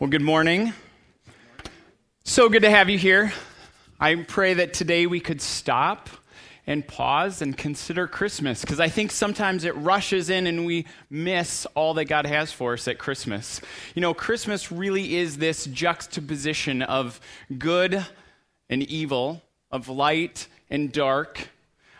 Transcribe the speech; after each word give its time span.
Well, 0.00 0.10
good 0.10 0.22
morning. 0.22 0.72
So 2.24 2.48
good 2.48 2.62
to 2.62 2.70
have 2.70 2.90
you 2.90 2.98
here. 2.98 3.32
I 4.00 4.16
pray 4.16 4.54
that 4.54 4.74
today 4.74 5.06
we 5.06 5.20
could 5.20 5.40
stop 5.40 6.10
and 6.66 6.84
pause 6.84 7.40
and 7.40 7.56
consider 7.56 8.08
Christmas 8.08 8.62
because 8.62 8.80
I 8.80 8.88
think 8.88 9.12
sometimes 9.12 9.62
it 9.62 9.72
rushes 9.76 10.30
in 10.30 10.48
and 10.48 10.66
we 10.66 10.86
miss 11.10 11.64
all 11.76 11.94
that 11.94 12.06
God 12.06 12.26
has 12.26 12.50
for 12.50 12.72
us 12.72 12.88
at 12.88 12.98
Christmas. 12.98 13.60
You 13.94 14.02
know, 14.02 14.14
Christmas 14.14 14.72
really 14.72 15.14
is 15.14 15.38
this 15.38 15.66
juxtaposition 15.66 16.82
of 16.82 17.20
good 17.56 18.04
and 18.68 18.82
evil, 18.82 19.42
of 19.70 19.88
light 19.88 20.48
and 20.70 20.90
dark. 20.90 21.50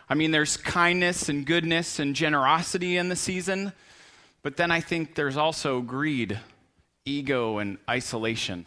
I 0.08 0.14
mean, 0.16 0.32
there's 0.32 0.56
kindness 0.56 1.28
and 1.28 1.46
goodness 1.46 2.00
and 2.00 2.16
generosity 2.16 2.96
in 2.96 3.08
the 3.08 3.14
season, 3.14 3.72
but 4.42 4.56
then 4.56 4.72
I 4.72 4.80
think 4.80 5.14
there's 5.14 5.36
also 5.36 5.80
greed 5.80 6.40
ego 7.06 7.58
and 7.58 7.78
isolation. 7.88 8.66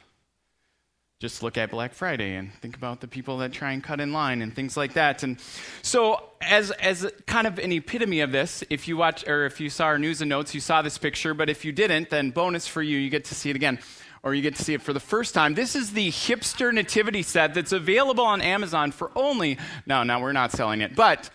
Just 1.20 1.42
look 1.42 1.58
at 1.58 1.72
Black 1.72 1.94
Friday 1.94 2.36
and 2.36 2.54
think 2.62 2.76
about 2.76 3.02
the 3.02 3.08
people 3.08 3.40
that 3.40 3.52
try 3.52 3.72
and 3.72 3.84
cut 3.84 4.00
in 4.00 4.14
line 4.14 4.44
and 4.44 4.56
things 4.56 4.78
like 4.78 4.94
that. 4.94 5.24
And 5.24 5.40
so, 5.82 6.30
as, 6.42 6.70
as 6.70 7.12
kind 7.26 7.48
of 7.48 7.58
an 7.58 7.72
epitome 7.72 8.20
of 8.20 8.32
this, 8.32 8.64
if 8.70 8.88
you 8.88 8.98
watch 8.98 9.28
or 9.28 9.48
if 9.48 9.60
you 9.60 9.72
saw 9.72 9.86
our 9.86 9.98
news 9.98 10.22
and 10.22 10.30
notes, 10.30 10.54
you 10.54 10.62
saw 10.62 10.84
this 10.84 11.00
picture. 11.00 11.34
But 11.34 11.50
if 11.50 11.66
you 11.66 11.72
didn't, 11.72 12.12
then 12.12 12.30
bonus 12.30 12.68
for 12.68 12.84
you, 12.84 13.00
you 13.00 13.10
get 13.10 13.26
to 13.26 13.36
see 13.36 13.50
it 13.50 13.56
again 13.56 13.80
or 14.22 14.36
you 14.36 14.44
get 14.44 14.56
to 14.58 14.64
see 14.64 14.76
it 14.76 14.82
for 14.84 14.94
the 14.94 15.00
first 15.00 15.34
time. 15.34 15.56
This 15.56 15.76
is 15.76 15.94
the 15.94 16.10
hipster 16.12 16.72
nativity 16.72 17.24
set 17.24 17.56
that's 17.56 17.72
available 17.72 18.26
on 18.26 18.42
Amazon 18.42 18.92
for 18.92 19.10
only, 19.16 19.58
no, 19.88 20.04
no, 20.04 20.20
we're 20.20 20.34
not 20.34 20.52
selling 20.52 20.82
it. 20.82 20.96
But 20.96 21.32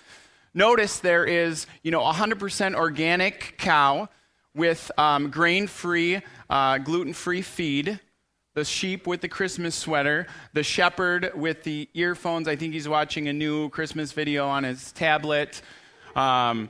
notice 0.54 1.00
there 1.00 1.24
is, 1.24 1.66
you 1.82 1.90
know, 1.90 2.02
100% 2.02 2.76
organic 2.76 3.54
cow 3.58 4.08
with 4.54 4.90
um, 4.98 5.30
grain 5.30 5.66
free, 5.66 6.20
uh, 6.50 6.78
gluten 6.78 7.12
free 7.12 7.42
feed, 7.42 8.00
the 8.54 8.64
sheep 8.64 9.06
with 9.06 9.22
the 9.22 9.28
Christmas 9.28 9.74
sweater, 9.74 10.26
the 10.52 10.62
shepherd 10.62 11.32
with 11.34 11.62
the 11.62 11.88
earphones. 11.94 12.48
I 12.48 12.56
think 12.56 12.74
he's 12.74 12.88
watching 12.88 13.28
a 13.28 13.32
new 13.32 13.70
Christmas 13.70 14.12
video 14.12 14.46
on 14.46 14.64
his 14.64 14.92
tablet. 14.92 15.62
Um, 16.14 16.68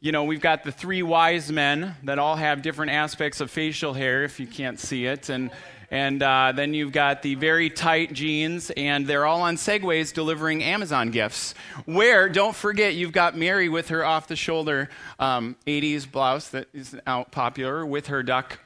you 0.00 0.12
know, 0.12 0.24
we've 0.24 0.40
got 0.40 0.62
the 0.62 0.70
three 0.70 1.02
wise 1.02 1.50
men 1.50 1.96
that 2.04 2.18
all 2.18 2.36
have 2.36 2.62
different 2.62 2.92
aspects 2.92 3.40
of 3.40 3.50
facial 3.50 3.94
hair, 3.94 4.22
if 4.22 4.38
you 4.38 4.46
can't 4.46 4.78
see 4.78 5.06
it. 5.06 5.28
And 5.28 5.50
and 5.90 6.22
uh, 6.22 6.52
then 6.54 6.74
you've 6.74 6.92
got 6.92 7.22
the 7.22 7.34
very 7.34 7.70
tight 7.70 8.12
jeans, 8.12 8.70
and 8.70 9.06
they're 9.06 9.26
all 9.26 9.42
on 9.42 9.56
Segways 9.56 10.12
delivering 10.12 10.62
Amazon 10.62 11.10
gifts. 11.10 11.54
Where, 11.84 12.28
don't 12.28 12.54
forget, 12.54 12.94
you've 12.94 13.12
got 13.12 13.36
Mary 13.36 13.68
with 13.68 13.88
her 13.88 14.04
off 14.04 14.28
the 14.28 14.36
shoulder 14.36 14.88
um, 15.18 15.56
80s 15.66 16.10
blouse 16.10 16.48
that 16.48 16.68
is 16.72 16.96
out 17.06 17.30
popular 17.30 17.84
with 17.84 18.08
her 18.08 18.22
duck 18.22 18.58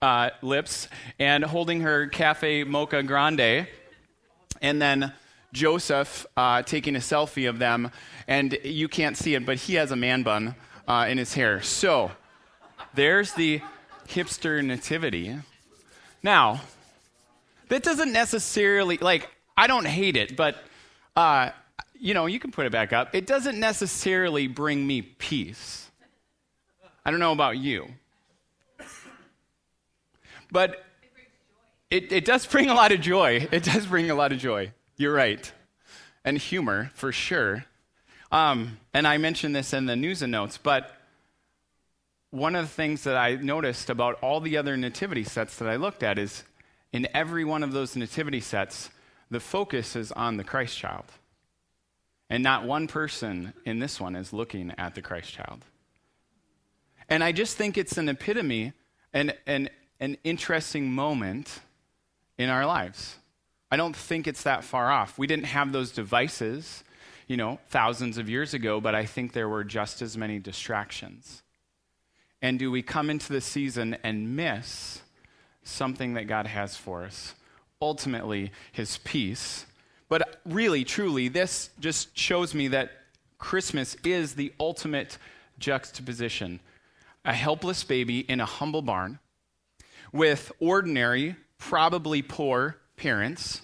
uh, 0.00 0.30
lips 0.42 0.88
and 1.18 1.44
holding 1.44 1.80
her 1.82 2.08
Cafe 2.08 2.64
Mocha 2.64 3.02
Grande. 3.02 3.66
And 4.60 4.82
then 4.82 5.12
Joseph 5.52 6.26
uh, 6.36 6.62
taking 6.62 6.96
a 6.96 7.00
selfie 7.00 7.48
of 7.48 7.58
them, 7.58 7.90
and 8.26 8.58
you 8.64 8.88
can't 8.88 9.16
see 9.16 9.34
it, 9.34 9.44
but 9.44 9.58
he 9.58 9.74
has 9.74 9.90
a 9.90 9.96
man 9.96 10.22
bun 10.22 10.54
uh, 10.88 11.06
in 11.08 11.18
his 11.18 11.34
hair. 11.34 11.62
So 11.62 12.10
there's 12.94 13.32
the 13.34 13.60
hipster 14.08 14.64
nativity. 14.64 15.36
Now, 16.22 16.60
that 17.68 17.82
doesn't 17.82 18.12
necessarily, 18.12 18.98
like, 18.98 19.28
I 19.56 19.66
don't 19.66 19.86
hate 19.86 20.16
it, 20.16 20.36
but, 20.36 20.56
uh, 21.16 21.50
you 21.98 22.14
know, 22.14 22.26
you 22.26 22.38
can 22.38 22.50
put 22.50 22.66
it 22.66 22.72
back 22.72 22.92
up. 22.92 23.14
It 23.14 23.26
doesn't 23.26 23.58
necessarily 23.58 24.46
bring 24.46 24.86
me 24.86 25.02
peace. 25.02 25.90
I 27.04 27.10
don't 27.10 27.20
know 27.20 27.32
about 27.32 27.58
you. 27.58 27.88
But 30.50 30.84
it, 31.90 32.12
it 32.12 32.24
does 32.24 32.46
bring 32.46 32.70
a 32.70 32.74
lot 32.74 32.92
of 32.92 33.00
joy. 33.00 33.48
It 33.50 33.64
does 33.64 33.86
bring 33.86 34.10
a 34.10 34.14
lot 34.14 34.32
of 34.32 34.38
joy. 34.38 34.72
You're 34.96 35.14
right. 35.14 35.50
And 36.24 36.38
humor, 36.38 36.90
for 36.94 37.10
sure. 37.10 37.64
Um, 38.30 38.78
and 38.94 39.06
I 39.06 39.18
mentioned 39.18 39.56
this 39.56 39.72
in 39.72 39.86
the 39.86 39.96
news 39.96 40.22
and 40.22 40.30
notes, 40.30 40.58
but 40.58 40.94
one 42.32 42.56
of 42.56 42.64
the 42.64 42.74
things 42.74 43.04
that 43.04 43.16
I 43.16 43.36
noticed 43.36 43.90
about 43.90 44.18
all 44.22 44.40
the 44.40 44.56
other 44.56 44.74
nativity 44.76 45.22
sets 45.22 45.56
that 45.56 45.68
I 45.68 45.76
looked 45.76 46.02
at 46.02 46.18
is 46.18 46.44
in 46.90 47.06
every 47.14 47.44
one 47.44 47.62
of 47.62 47.72
those 47.72 47.94
nativity 47.94 48.40
sets, 48.40 48.88
the 49.30 49.38
focus 49.38 49.94
is 49.94 50.10
on 50.12 50.38
the 50.38 50.44
Christ 50.44 50.76
child. 50.78 51.04
And 52.30 52.42
not 52.42 52.64
one 52.64 52.86
person 52.86 53.52
in 53.66 53.80
this 53.80 54.00
one 54.00 54.16
is 54.16 54.32
looking 54.32 54.72
at 54.78 54.94
the 54.94 55.02
Christ 55.02 55.34
child. 55.34 55.66
And 57.06 57.22
I 57.22 57.32
just 57.32 57.58
think 57.58 57.76
it's 57.76 57.98
an 57.98 58.08
epitome 58.08 58.72
and 59.12 59.34
an, 59.46 59.68
an 60.00 60.16
interesting 60.24 60.90
moment 60.90 61.60
in 62.38 62.48
our 62.48 62.64
lives. 62.64 63.16
I 63.70 63.76
don't 63.76 63.94
think 63.94 64.26
it's 64.26 64.44
that 64.44 64.64
far 64.64 64.90
off. 64.90 65.18
We 65.18 65.26
didn't 65.26 65.46
have 65.46 65.72
those 65.72 65.92
devices, 65.92 66.82
you 67.28 67.36
know, 67.36 67.58
thousands 67.68 68.16
of 68.16 68.30
years 68.30 68.54
ago, 68.54 68.80
but 68.80 68.94
I 68.94 69.04
think 69.04 69.34
there 69.34 69.50
were 69.50 69.64
just 69.64 70.00
as 70.00 70.16
many 70.16 70.38
distractions. 70.38 71.42
And 72.42 72.58
do 72.58 72.70
we 72.70 72.82
come 72.82 73.08
into 73.08 73.32
the 73.32 73.40
season 73.40 73.96
and 74.02 74.36
miss 74.36 75.00
something 75.62 76.14
that 76.14 76.26
God 76.26 76.48
has 76.48 76.76
for 76.76 77.04
us? 77.04 77.34
Ultimately, 77.80 78.50
His 78.72 78.98
peace. 78.98 79.64
But 80.08 80.40
really, 80.44 80.84
truly, 80.84 81.28
this 81.28 81.70
just 81.78 82.16
shows 82.18 82.52
me 82.54 82.68
that 82.68 82.90
Christmas 83.38 83.96
is 84.04 84.34
the 84.34 84.52
ultimate 84.60 85.18
juxtaposition 85.58 86.60
a 87.24 87.32
helpless 87.32 87.84
baby 87.84 88.18
in 88.20 88.40
a 88.40 88.44
humble 88.44 88.82
barn 88.82 89.20
with 90.12 90.50
ordinary, 90.58 91.36
probably 91.58 92.20
poor 92.20 92.76
parents, 92.96 93.62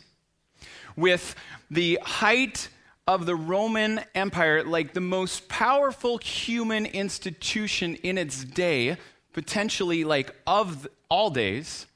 with 0.97 1.35
the 1.71 1.99
height 2.03 2.69
of 3.09 3.25
the 3.25 3.35
Roman 3.35 4.03
Empire, 4.15 4.63
like 4.63 4.93
the 4.93 5.01
most 5.01 5.49
powerful 5.49 6.19
human 6.19 6.85
institution 6.85 7.95
in 8.03 8.19
its 8.19 8.45
day, 8.45 8.99
potentially 9.33 10.05
like 10.05 10.37
of 10.47 10.87
all 11.09 11.31
days, 11.31 11.87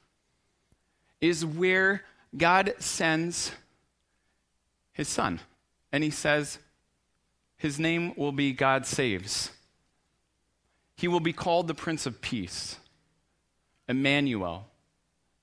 is 1.21 1.45
where 1.45 2.03
God 2.35 2.73
sends 2.79 3.51
his 4.91 5.07
son. 5.07 5.39
And 5.91 6.03
he 6.03 6.09
says, 6.09 6.57
His 7.57 7.79
name 7.79 8.13
will 8.17 8.31
be 8.31 8.51
God 8.51 8.87
Saves. 8.87 9.51
He 10.97 11.07
will 11.07 11.19
be 11.19 11.31
called 11.31 11.67
the 11.67 11.75
Prince 11.75 12.07
of 12.07 12.21
Peace, 12.21 12.77
Emmanuel, 13.87 14.65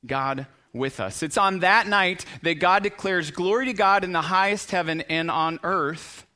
God 0.04 0.48
with 0.72 1.00
us. 1.00 1.22
It's 1.22 1.38
on 1.38 1.60
that 1.60 1.86
night 1.86 2.24
that 2.42 2.54
God 2.54 2.82
declares 2.82 3.30
glory 3.30 3.66
to 3.66 3.72
God 3.72 4.04
in 4.04 4.12
the 4.12 4.22
highest 4.22 4.70
heaven 4.70 5.00
and 5.02 5.30
on 5.30 5.58
earth 5.62 6.26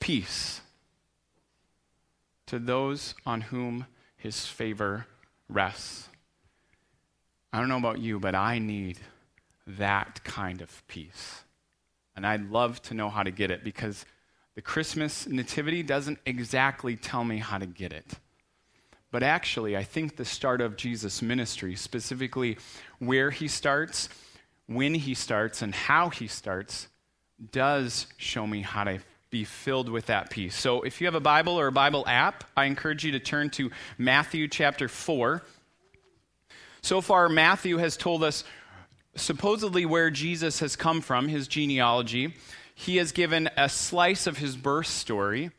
peace 0.00 0.60
to 2.46 2.58
those 2.58 3.14
on 3.24 3.40
whom 3.40 3.86
his 4.16 4.46
favor 4.46 5.06
rests. 5.48 6.08
I 7.52 7.60
don't 7.60 7.68
know 7.68 7.78
about 7.78 8.00
you, 8.00 8.18
but 8.18 8.34
I 8.34 8.58
need 8.58 8.98
that 9.66 10.24
kind 10.24 10.60
of 10.60 10.86
peace. 10.88 11.42
And 12.16 12.26
I'd 12.26 12.50
love 12.50 12.82
to 12.82 12.94
know 12.94 13.08
how 13.08 13.22
to 13.22 13.30
get 13.30 13.50
it 13.50 13.64
because 13.64 14.04
the 14.54 14.62
Christmas 14.62 15.26
nativity 15.26 15.82
doesn't 15.82 16.18
exactly 16.26 16.96
tell 16.96 17.24
me 17.24 17.38
how 17.38 17.58
to 17.58 17.66
get 17.66 17.92
it. 17.92 18.06
But 19.14 19.22
actually, 19.22 19.76
I 19.76 19.84
think 19.84 20.16
the 20.16 20.24
start 20.24 20.60
of 20.60 20.76
Jesus' 20.76 21.22
ministry, 21.22 21.76
specifically 21.76 22.58
where 22.98 23.30
he 23.30 23.46
starts, 23.46 24.08
when 24.66 24.92
he 24.92 25.14
starts, 25.14 25.62
and 25.62 25.72
how 25.72 26.08
he 26.08 26.26
starts, 26.26 26.88
does 27.52 28.08
show 28.16 28.44
me 28.44 28.62
how 28.62 28.82
to 28.82 28.98
be 29.30 29.44
filled 29.44 29.88
with 29.88 30.06
that 30.06 30.30
peace. 30.30 30.56
So 30.56 30.82
if 30.82 31.00
you 31.00 31.06
have 31.06 31.14
a 31.14 31.20
Bible 31.20 31.60
or 31.60 31.68
a 31.68 31.72
Bible 31.72 32.02
app, 32.08 32.42
I 32.56 32.64
encourage 32.64 33.04
you 33.04 33.12
to 33.12 33.20
turn 33.20 33.50
to 33.50 33.70
Matthew 33.98 34.48
chapter 34.48 34.88
4. 34.88 35.44
So 36.82 37.00
far, 37.00 37.28
Matthew 37.28 37.76
has 37.76 37.96
told 37.96 38.24
us 38.24 38.42
supposedly 39.14 39.86
where 39.86 40.10
Jesus 40.10 40.58
has 40.58 40.74
come 40.74 41.00
from, 41.00 41.28
his 41.28 41.46
genealogy. 41.46 42.34
He 42.74 42.96
has 42.96 43.12
given 43.12 43.48
a 43.56 43.68
slice 43.68 44.26
of 44.26 44.38
his 44.38 44.56
birth 44.56 44.88
story, 44.88 45.52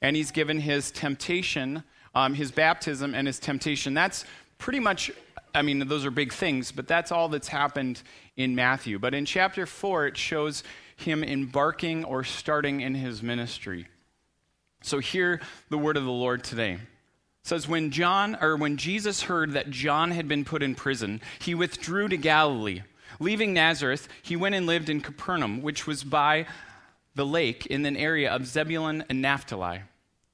and 0.00 0.14
he's 0.14 0.30
given 0.30 0.60
his 0.60 0.92
temptation 0.92 1.82
um, 2.14 2.34
his 2.34 2.50
baptism 2.50 3.14
and 3.14 3.26
his 3.26 3.38
temptation. 3.38 3.94
That's 3.94 4.24
pretty 4.58 4.80
much, 4.80 5.10
I 5.54 5.62
mean, 5.62 5.86
those 5.88 6.04
are 6.04 6.10
big 6.10 6.32
things, 6.32 6.72
but 6.72 6.88
that's 6.88 7.12
all 7.12 7.28
that's 7.28 7.48
happened 7.48 8.02
in 8.36 8.54
Matthew. 8.54 8.98
But 8.98 9.14
in 9.14 9.24
chapter 9.24 9.66
4, 9.66 10.08
it 10.08 10.16
shows 10.16 10.62
him 10.96 11.24
embarking 11.24 12.04
or 12.04 12.24
starting 12.24 12.80
in 12.80 12.94
his 12.94 13.22
ministry. 13.22 13.86
So 14.82 14.98
hear 14.98 15.40
the 15.68 15.78
word 15.78 15.96
of 15.96 16.04
the 16.04 16.10
Lord 16.10 16.44
today. 16.44 16.74
It 16.74 16.80
says 17.42 17.68
when 17.68 17.90
John 17.90 18.36
or 18.40 18.56
when 18.56 18.76
Jesus 18.76 19.22
heard 19.22 19.52
that 19.52 19.70
John 19.70 20.10
had 20.10 20.28
been 20.28 20.44
put 20.44 20.62
in 20.62 20.74
prison, 20.74 21.20
he 21.38 21.54
withdrew 21.54 22.08
to 22.08 22.16
Galilee. 22.16 22.82
Leaving 23.18 23.52
Nazareth, 23.52 24.08
he 24.22 24.36
went 24.36 24.54
and 24.54 24.66
lived 24.66 24.88
in 24.88 25.00
Capernaum, 25.00 25.62
which 25.62 25.86
was 25.86 26.04
by 26.04 26.46
the 27.14 27.26
lake 27.26 27.66
in 27.66 27.84
an 27.84 27.96
area 27.96 28.30
of 28.30 28.46
Zebulun 28.46 29.04
and 29.08 29.20
Naphtali 29.20 29.80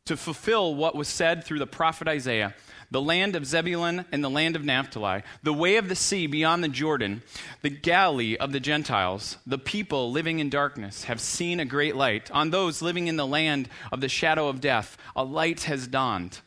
to 0.07 0.17
fulfill 0.17 0.75
what 0.75 0.95
was 0.95 1.09
said 1.09 1.45
through 1.45 1.59
the 1.59 1.67
prophet 1.67 2.09
Isaiah 2.09 2.55
the 2.91 3.01
land 3.01 3.35
of 3.35 3.47
Zebulun 3.47 4.05
and 4.13 4.23
the 4.23 4.31
land 4.31 4.57
of 4.57 4.65
Naphtali, 4.65 5.23
the 5.43 5.53
way 5.53 5.77
of 5.77 5.89
the 5.89 5.97
sea 5.97 6.27
beyond 6.27 6.63
the 6.63 6.69
Jordan, 6.69 7.23
the 7.63 7.71
Galilee 7.71 8.37
of 8.37 8.53
the 8.53 8.61
Gentiles, 8.61 9.39
the 9.47 9.59
people 9.59 10.13
living 10.13 10.39
in 10.39 10.51
darkness 10.51 11.05
have 11.05 11.21
seen 11.21 11.59
a 11.59 11.65
great 11.65 11.97
light. 11.97 12.31
On 12.31 12.51
those 12.51 12.83
living 12.83 13.09
in 13.09 13.17
the 13.17 13.27
land 13.27 13.69
of 13.91 14.01
the 14.01 14.09
shadow 14.09 14.49
of 14.49 14.61
death, 14.61 14.97
a 15.15 15.25
light 15.25 15.65
has 15.65 15.87
dawned. 15.89 16.41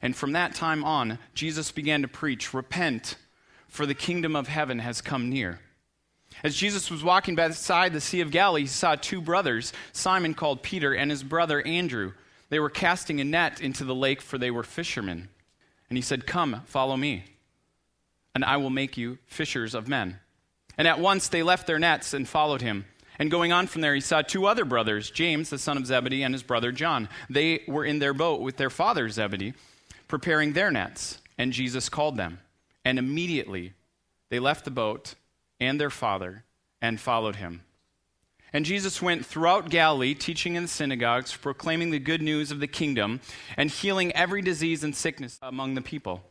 And 0.00 0.16
from 0.16 0.32
that 0.32 0.54
time 0.54 0.84
on, 0.84 1.18
Jesus 1.34 1.72
began 1.72 2.02
to 2.02 2.08
preach, 2.08 2.54
Repent, 2.54 3.16
for 3.68 3.86
the 3.86 3.94
kingdom 3.94 4.36
of 4.36 4.48
heaven 4.48 4.80
has 4.80 5.00
come 5.00 5.28
near. 5.30 5.60
As 6.42 6.56
Jesus 6.56 6.90
was 6.90 7.04
walking 7.04 7.34
beside 7.34 7.92
the 7.92 8.00
Sea 8.00 8.20
of 8.20 8.30
Galilee, 8.30 8.62
he 8.62 8.66
saw 8.66 8.96
two 8.96 9.20
brothers, 9.20 9.72
Simon 9.92 10.34
called 10.34 10.62
Peter 10.62 10.94
and 10.94 11.10
his 11.10 11.22
brother 11.22 11.60
Andrew. 11.66 12.12
They 12.52 12.60
were 12.60 12.68
casting 12.68 13.18
a 13.18 13.24
net 13.24 13.62
into 13.62 13.82
the 13.82 13.94
lake, 13.94 14.20
for 14.20 14.36
they 14.36 14.50
were 14.50 14.62
fishermen. 14.62 15.30
And 15.88 15.96
he 15.96 16.02
said, 16.02 16.26
Come, 16.26 16.60
follow 16.66 16.98
me, 16.98 17.24
and 18.34 18.44
I 18.44 18.58
will 18.58 18.68
make 18.68 18.98
you 18.98 19.16
fishers 19.24 19.74
of 19.74 19.88
men. 19.88 20.18
And 20.76 20.86
at 20.86 21.00
once 21.00 21.28
they 21.28 21.42
left 21.42 21.66
their 21.66 21.78
nets 21.78 22.12
and 22.12 22.28
followed 22.28 22.60
him. 22.60 22.84
And 23.18 23.30
going 23.30 23.54
on 23.54 23.68
from 23.68 23.80
there, 23.80 23.94
he 23.94 24.02
saw 24.02 24.20
two 24.20 24.44
other 24.44 24.66
brothers, 24.66 25.10
James, 25.10 25.48
the 25.48 25.56
son 25.58 25.78
of 25.78 25.86
Zebedee, 25.86 26.22
and 26.24 26.34
his 26.34 26.42
brother 26.42 26.72
John. 26.72 27.08
They 27.30 27.62
were 27.66 27.86
in 27.86 28.00
their 28.00 28.12
boat 28.12 28.42
with 28.42 28.58
their 28.58 28.68
father 28.68 29.08
Zebedee, 29.08 29.54
preparing 30.06 30.52
their 30.52 30.70
nets. 30.70 31.22
And 31.38 31.54
Jesus 31.54 31.88
called 31.88 32.18
them. 32.18 32.38
And 32.84 32.98
immediately 32.98 33.72
they 34.28 34.40
left 34.40 34.66
the 34.66 34.70
boat 34.70 35.14
and 35.58 35.80
their 35.80 35.88
father 35.88 36.44
and 36.82 37.00
followed 37.00 37.36
him. 37.36 37.62
And 38.52 38.64
Jesus 38.64 39.00
went 39.00 39.24
throughout 39.24 39.70
Galilee, 39.70 40.14
teaching 40.14 40.56
in 40.56 40.64
the 40.64 40.68
synagogues, 40.68 41.34
proclaiming 41.34 41.90
the 41.90 41.98
good 41.98 42.20
news 42.20 42.50
of 42.50 42.60
the 42.60 42.66
kingdom, 42.66 43.20
and 43.56 43.70
healing 43.70 44.12
every 44.12 44.42
disease 44.42 44.84
and 44.84 44.94
sickness 44.94 45.38
among 45.42 45.74
the 45.74 45.80
people. 45.80 46.22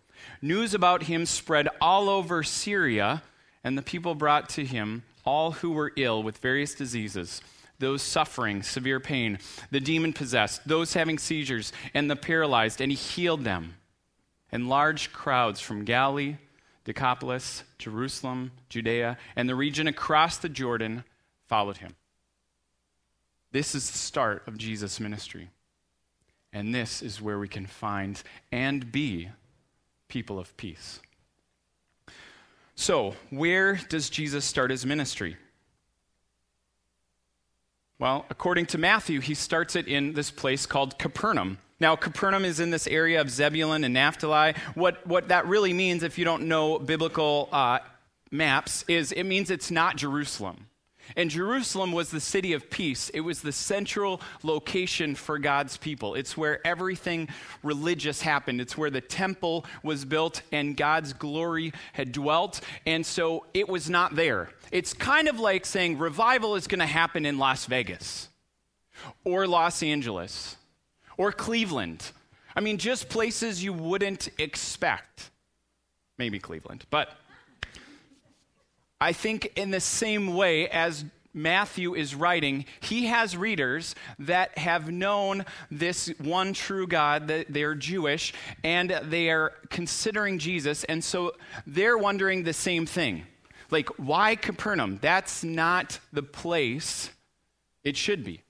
News 0.42 0.74
about 0.74 1.04
him 1.04 1.26
spread 1.26 1.68
all 1.80 2.10
over 2.10 2.44
Syria, 2.44 3.24
and 3.64 3.78
the 3.78 3.82
people 3.82 4.14
brought 4.14 4.50
to 4.50 4.66
him 4.66 5.04
all 5.26 5.52
who 5.52 5.72
were 5.72 5.94
ill 5.96 6.22
with 6.22 6.38
various 6.38 6.76
diseases 6.76 7.42
those 7.80 8.04
suffering 8.04 8.62
severe 8.62 9.00
pain, 9.00 9.40
the 9.72 9.80
demon 9.80 10.14
possessed, 10.14 10.68
those 10.68 10.94
having 10.94 11.18
seizures, 11.18 11.74
and 11.96 12.12
the 12.12 12.16
paralyzed, 12.16 12.80
and 12.80 12.92
he 12.92 12.96
healed 12.96 13.44
them. 13.44 13.76
And 14.52 14.70
large 14.70 15.12
crowds 15.12 15.60
from 15.60 15.84
Galilee, 15.84 16.36
Decapolis, 16.86 17.64
Jerusalem, 17.80 18.52
Judea, 18.70 19.18
and 19.36 19.50
the 19.50 19.56
region 19.56 19.88
across 19.88 20.38
the 20.38 20.48
Jordan 20.48 21.04
followed 21.48 21.78
him. 21.78 21.96
This 23.52 23.76
is 23.76 23.90
the 23.92 23.98
start 23.98 24.48
of 24.48 24.58
Jesus' 24.58 25.00
ministry. 25.00 25.50
And 26.54 26.74
this 26.74 27.02
is 27.02 27.22
where 27.22 27.40
we 27.40 27.48
can 27.48 27.66
find 27.66 28.22
and 28.52 28.92
be 28.92 29.30
people 30.08 30.40
of 30.40 30.56
peace. 30.58 31.00
So, 32.76 33.16
where 33.30 33.76
does 33.90 34.10
Jesus 34.10 34.44
start 34.44 34.72
his 34.72 34.86
ministry? 34.86 35.38
Well, 38.00 38.26
according 38.30 38.66
to 38.68 38.78
Matthew, 38.78 39.22
he 39.22 39.36
starts 39.36 39.76
it 39.76 39.88
in 39.88 40.14
this 40.14 40.32
place 40.32 40.66
called 40.66 40.98
Capernaum. 40.98 41.60
Now, 41.80 41.96
Capernaum 41.96 42.46
is 42.46 42.60
in 42.60 42.72
this 42.72 42.88
area 42.88 43.22
of 43.22 43.30
Zebulun 43.30 43.84
and 43.84 43.94
Naphtali. 43.94 44.56
What, 44.74 45.06
what 45.06 45.28
that 45.28 45.46
really 45.46 45.74
means, 45.74 46.02
if 46.02 46.18
you 46.18 46.26
don't 46.26 46.48
know 46.48 46.80
biblical 46.80 47.48
uh, 47.52 47.80
maps, 48.32 48.84
is 48.88 49.12
it 49.12 49.24
means 49.24 49.52
it's 49.52 49.70
not 49.70 49.98
Jerusalem. 49.98 50.68
And 51.16 51.30
Jerusalem 51.30 51.92
was 51.92 52.10
the 52.10 52.20
city 52.20 52.54
of 52.54 52.70
peace. 52.70 53.10
It 53.10 53.22
was 53.22 53.42
the 53.42 53.52
central 53.52 54.22
location 54.44 55.16
for 55.16 55.40
God's 55.40 55.78
people. 55.78 56.16
It's 56.16 56.38
where 56.38 56.66
everything 56.66 57.30
religious 57.64 58.22
happened. 58.22 58.62
It's 58.62 58.78
where 58.78 58.90
the 58.90 59.02
temple 59.02 59.66
was 59.84 60.06
built 60.06 60.42
and 60.52 60.78
God's 60.78 61.14
glory 61.14 61.74
had 61.94 62.12
dwelt. 62.12 62.62
And 62.86 63.06
so 63.06 63.46
it 63.54 63.68
was 63.68 63.90
not 63.90 64.16
there. 64.16 64.50
It's 64.72 64.94
kind 64.94 65.28
of 65.28 65.40
like 65.40 65.66
saying 65.66 65.98
revival 65.98 66.56
is 66.56 66.68
going 66.68 66.80
to 66.80 66.86
happen 66.86 67.26
in 67.26 67.38
Las 67.38 67.66
Vegas 67.66 68.30
or 69.24 69.48
Los 69.48 69.84
Angeles 69.84 70.56
or 71.18 71.32
Cleveland. 71.32 72.12
I 72.56 72.62
mean, 72.62 72.78
just 72.78 73.10
places 73.10 73.64
you 73.64 73.74
wouldn't 73.74 74.30
expect. 74.38 75.32
Maybe 76.18 76.40
Cleveland, 76.40 76.86
but 76.90 77.10
I 79.02 79.14
think, 79.14 79.52
in 79.56 79.72
the 79.72 79.80
same 79.82 80.36
way 80.36 80.70
as 80.70 81.04
Matthew 81.34 81.96
is 81.96 82.14
writing, 82.14 82.66
he 82.82 83.08
has 83.08 83.36
readers 83.36 83.96
that 84.20 84.58
have 84.58 84.92
known 84.92 85.46
this 85.72 86.14
one 86.20 86.54
true 86.54 86.86
God, 86.86 87.28
that 87.30 87.48
they're 87.50 87.74
Jewish, 87.74 88.34
and 88.64 88.92
they 89.04 89.32
are 89.32 89.54
considering 89.70 90.38
Jesus, 90.38 90.84
and 90.84 91.04
so 91.04 91.34
they're 91.66 91.98
wondering 91.98 92.44
the 92.44 92.54
same 92.54 92.86
thing. 92.86 93.24
Like, 93.72 93.90
why 93.98 94.36
Capernaum? 94.36 95.00
That's 95.02 95.44
not 95.44 96.00
the 96.14 96.24
place 96.24 97.10
it 97.84 97.98
should 97.98 98.24
be. 98.24 98.42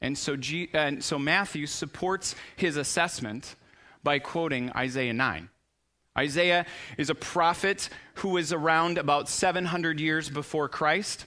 And 0.00 0.16
so, 0.16 0.36
G, 0.36 0.70
and 0.72 1.04
so 1.04 1.18
Matthew 1.18 1.66
supports 1.66 2.34
his 2.56 2.76
assessment 2.76 3.54
by 4.02 4.18
quoting 4.18 4.72
Isaiah 4.74 5.12
9. 5.12 5.50
Isaiah 6.18 6.66
is 6.96 7.10
a 7.10 7.14
prophet 7.14 7.88
who 8.14 8.36
is 8.36 8.52
around 8.52 8.98
about 8.98 9.28
700 9.28 10.00
years 10.00 10.28
before 10.28 10.68
Christ. 10.68 11.24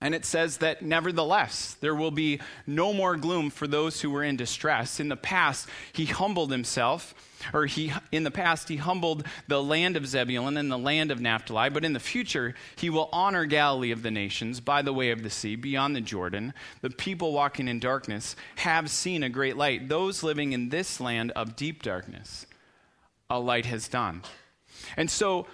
And 0.00 0.14
it 0.14 0.24
says 0.24 0.58
that 0.58 0.82
nevertheless, 0.82 1.76
there 1.80 1.94
will 1.94 2.12
be 2.12 2.40
no 2.66 2.92
more 2.92 3.16
gloom 3.16 3.50
for 3.50 3.66
those 3.66 4.00
who 4.00 4.10
were 4.10 4.22
in 4.22 4.36
distress. 4.36 5.00
In 5.00 5.08
the 5.08 5.16
past, 5.16 5.68
he 5.92 6.04
humbled 6.04 6.52
himself, 6.52 7.14
or 7.52 7.66
he, 7.66 7.92
in 8.12 8.22
the 8.22 8.30
past, 8.30 8.68
he 8.68 8.76
humbled 8.76 9.26
the 9.48 9.60
land 9.60 9.96
of 9.96 10.06
Zebulun 10.06 10.56
and 10.56 10.70
the 10.70 10.78
land 10.78 11.10
of 11.10 11.20
Naphtali. 11.20 11.70
But 11.70 11.84
in 11.84 11.94
the 11.94 12.00
future, 12.00 12.54
he 12.76 12.90
will 12.90 13.08
honor 13.12 13.44
Galilee 13.44 13.90
of 13.90 14.02
the 14.02 14.10
nations 14.12 14.60
by 14.60 14.82
the 14.82 14.92
way 14.92 15.10
of 15.10 15.24
the 15.24 15.30
sea, 15.30 15.56
beyond 15.56 15.96
the 15.96 16.00
Jordan. 16.00 16.54
The 16.80 16.90
people 16.90 17.32
walking 17.32 17.66
in 17.66 17.80
darkness 17.80 18.36
have 18.56 18.90
seen 18.90 19.24
a 19.24 19.28
great 19.28 19.56
light. 19.56 19.88
Those 19.88 20.22
living 20.22 20.52
in 20.52 20.68
this 20.68 21.00
land 21.00 21.32
of 21.32 21.56
deep 21.56 21.82
darkness 21.82 22.46
a 23.30 23.38
light 23.38 23.66
has 23.66 23.88
done. 23.88 24.22
And 24.96 25.10
so 25.10 25.46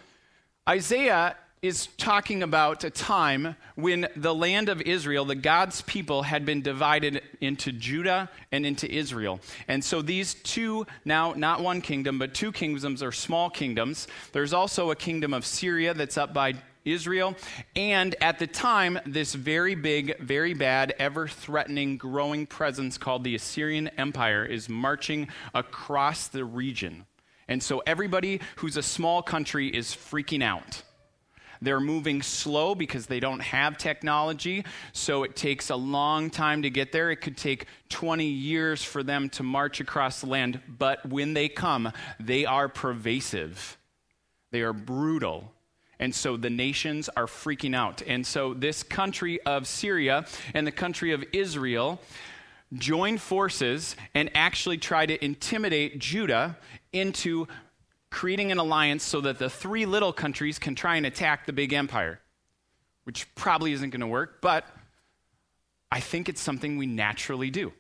Isaiah 0.69 1.37
is 1.61 1.89
talking 1.97 2.43
about 2.43 2.85
a 2.85 2.91
time 2.91 3.57
when 3.75 4.07
the 4.17 4.35
land 4.35 4.69
of 4.69 4.83
Israel, 4.83 5.25
the 5.25 5.35
God's 5.35 5.81
people, 5.83 6.23
had 6.23 6.45
been 6.45 6.61
divided 6.61 7.23
into 7.41 7.73
Judah 7.73 8.31
and 8.53 8.67
into 8.67 8.89
Israel. 8.89 9.41
And 9.67 9.83
so 9.83 10.03
these 10.03 10.35
two, 10.35 10.87
now 11.05 11.33
not 11.33 11.63
one 11.63 11.81
kingdom, 11.81 12.19
but 12.19 12.35
two 12.35 12.53
kingdoms 12.53 13.03
are 13.03 13.13
small 13.13 13.49
kingdoms. 13.49 14.07
There's 14.33 14.53
also 14.53 14.91
a 14.91 14.97
kingdom 14.97 15.33
of 15.33 15.47
Syria 15.47 15.95
that's 15.95 16.19
up 16.19 16.35
by 16.35 16.55
Israel. 16.85 17.35
And 17.75 18.15
at 18.21 18.39
the 18.39 18.47
time, 18.47 18.99
this 19.07 19.35
very 19.35 19.75
big, 19.75 20.19
very 20.21 20.53
bad, 20.53 20.95
ever 20.99 21.27
threatening, 21.27 21.97
growing 21.97 22.47
presence 22.47 22.99
called 22.99 23.25
the 23.25 23.35
Assyrian 23.35 23.89
Empire 23.97 24.45
is 24.45 24.69
marching 24.69 25.29
across 25.55 26.29
the 26.29 26.45
region. 26.45 27.07
And 27.49 27.63
so 27.63 27.83
everybody 27.87 28.41
who's 28.57 28.77
a 28.77 28.83
small 28.83 29.23
country 29.23 29.69
is 29.69 29.89
freaking 29.89 30.43
out. 30.43 30.83
They're 31.63 31.81
moving 31.81 32.21
slow 32.21 32.75
because 32.75 33.07
they 33.07 33.21
don't 33.21 33.41
have 33.41 33.79
technology, 33.79 34.65
so 34.93 35.23
it 35.23 35.35
takes 35.35 35.71
a 35.71 35.77
long 35.77 36.29
time 36.29 36.63
to 36.63 36.71
get 36.71 36.93
there. 36.93 37.11
It 37.11 37.17
could 37.17 37.37
take 37.37 37.67
20 37.89 38.27
years 38.27 38.83
for 38.83 39.03
them 39.03 39.31
to 39.31 39.43
march 39.43 39.81
across 39.81 40.21
the 40.21 40.27
land, 40.27 40.61
but 40.69 41.07
when 41.07 41.33
they 41.33 41.49
come, 41.49 41.91
they 42.21 42.45
are 42.45 42.69
pervasive. 42.69 43.79
They 44.51 44.61
are 44.61 44.75
brutal. 44.75 45.53
And 45.99 46.15
so 46.15 46.37
the 46.37 46.51
nations 46.51 47.09
are 47.17 47.27
freaking 47.27 47.75
out. 47.75 48.03
And 48.07 48.27
so 48.27 48.53
this 48.53 48.83
country 48.83 49.41
of 49.43 49.67
Syria 49.67 50.27
and 50.53 50.67
the 50.67 50.73
country 50.73 51.13
of 51.13 51.25
Israel 51.33 52.01
join 52.75 53.17
forces 53.17 53.97
and 54.15 54.31
actually 54.35 54.79
try 54.79 55.07
to 55.07 55.25
intimidate 55.25 55.99
Judah 55.99 56.59
into 56.95 57.49
creating 58.11 58.53
an 58.53 58.59
alliance 58.59 59.03
so 59.03 59.21
that 59.21 59.39
the 59.39 59.51
three 59.51 59.87
little 59.87 60.13
countries 60.13 60.59
can 60.59 60.75
try 60.75 60.97
and 60.97 61.05
attack 61.05 61.47
the 61.47 61.53
big 61.53 61.73
empire, 61.73 62.21
which 63.03 63.33
probably 63.35 63.73
isn't 63.73 63.91
going 63.91 64.01
to 64.01 64.07
work, 64.07 64.41
but 64.41 64.65
I 65.91 66.01
think 66.01 66.29
it's 66.29 66.41
something 66.41 66.77
we 66.77 66.87
naturally 66.87 67.51
do. 67.51 67.73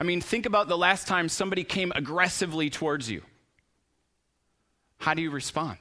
I 0.00 0.04
mean, 0.04 0.20
think 0.20 0.46
about 0.46 0.68
the 0.68 0.78
last 0.78 1.06
time 1.08 1.28
somebody 1.28 1.64
came 1.64 1.92
aggressively 1.94 2.70
towards 2.70 3.10
you. 3.10 3.22
How 4.98 5.14
do 5.14 5.22
you 5.22 5.30
respond? 5.30 5.78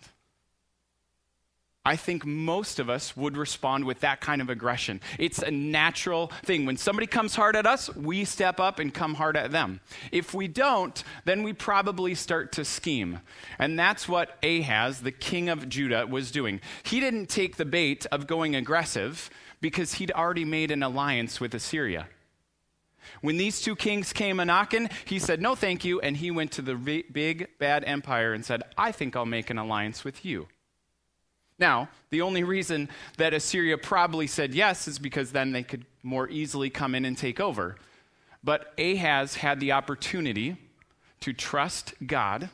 I 1.88 1.96
think 1.96 2.26
most 2.26 2.80
of 2.80 2.90
us 2.90 3.16
would 3.16 3.38
respond 3.38 3.86
with 3.86 4.02
that 4.02 4.20
kind 4.20 4.42
of 4.42 4.50
aggression. 4.50 5.00
It's 5.18 5.40
a 5.40 5.50
natural 5.50 6.34
thing. 6.44 6.66
When 6.66 6.76
somebody 6.76 7.08
comes 7.08 7.34
hard 7.34 7.56
at 7.56 7.66
us, 7.66 7.96
we 7.96 8.26
step 8.26 8.60
up 8.60 8.80
and 8.80 8.94
come 8.94 9.14
hard 9.14 9.38
at 9.38 9.52
them. 9.52 9.80
If 10.12 10.34
we 10.34 10.50
don't, 10.50 11.02
then 11.24 11.44
we 11.44 11.54
probably 11.54 12.14
start 12.14 12.52
to 12.52 12.66
scheme. 12.66 13.22
And 13.58 13.80
that's 13.80 14.06
what 14.06 14.38
Ahaz, 14.44 15.00
the 15.00 15.14
king 15.14 15.48
of 15.48 15.70
Judah, 15.70 16.06
was 16.06 16.30
doing. 16.30 16.60
He 16.84 17.00
didn't 17.00 17.28
take 17.28 17.56
the 17.56 17.64
bait 17.64 18.06
of 18.12 18.28
going 18.28 18.54
aggressive 18.54 19.30
because 19.62 19.94
he'd 19.94 20.12
already 20.12 20.44
made 20.44 20.72
an 20.72 20.84
alliance 20.84 21.40
with 21.40 21.56
Assyria. 21.56 22.10
When 23.22 23.38
these 23.38 23.62
two 23.62 23.78
kings 23.78 24.12
came 24.12 24.42
a 24.42 24.46
knocking, 24.46 24.90
he 25.06 25.20
said, 25.20 25.42
No, 25.42 25.56
thank 25.56 25.86
you. 25.86 26.02
And 26.02 26.18
he 26.18 26.32
went 26.32 26.52
to 26.52 26.62
the 26.62 26.76
big, 26.76 27.48
bad 27.60 27.86
empire 27.86 28.34
and 28.34 28.44
said, 28.44 28.64
I 28.78 28.92
think 28.92 29.16
I'll 29.16 29.26
make 29.26 29.50
an 29.50 29.58
alliance 29.58 30.04
with 30.04 30.26
you. 30.26 30.50
Now, 31.60 31.90
the 32.10 32.22
only 32.22 32.44
reason 32.44 32.90
that 33.18 33.34
Assyria 33.34 33.78
probably 33.78 34.28
said 34.28 34.54
yes 34.54 34.88
is 34.88 35.00
because 35.00 35.32
then 35.32 35.52
they 35.52 35.64
could 35.64 35.86
more 36.04 36.30
easily 36.30 36.70
come 36.70 36.94
in 36.94 37.04
and 37.06 37.18
take 37.18 37.40
over. 37.40 37.76
But 38.44 38.74
Ahaz 38.78 39.36
had 39.36 39.60
the 39.60 39.72
opportunity 39.72 40.58
to 41.22 41.34
trust 41.34 41.94
God. 42.06 42.50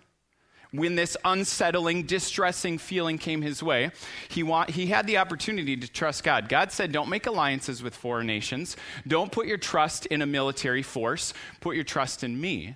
When 0.72 0.95
this 0.95 1.15
unsettling, 1.24 2.03
distressing 2.03 2.79
feeling 2.79 3.19
came 3.19 3.43
his 3.43 3.62
way, 3.62 3.91
he, 4.27 4.43
he 4.69 4.88
had 4.88 5.05
the 5.05 5.17
opportunity 5.17 5.77
to 5.77 5.88
trust 5.88 6.24
God. 6.24 6.50
God 6.50 6.72
said, 6.72 6.91
Don't 6.91 7.10
make 7.10 7.27
alliances 7.27 7.83
with 7.83 7.93
foreign 7.93 8.25
nations. 8.25 8.75
Don't 9.07 9.31
put 9.31 9.45
your 9.45 9.60
trust 9.60 10.07
in 10.07 10.24
a 10.24 10.25
military 10.25 10.81
force. 10.81 11.33
Put 11.62 11.75
your 11.75 11.83
trust 11.83 12.24
in 12.24 12.39
me. 12.39 12.75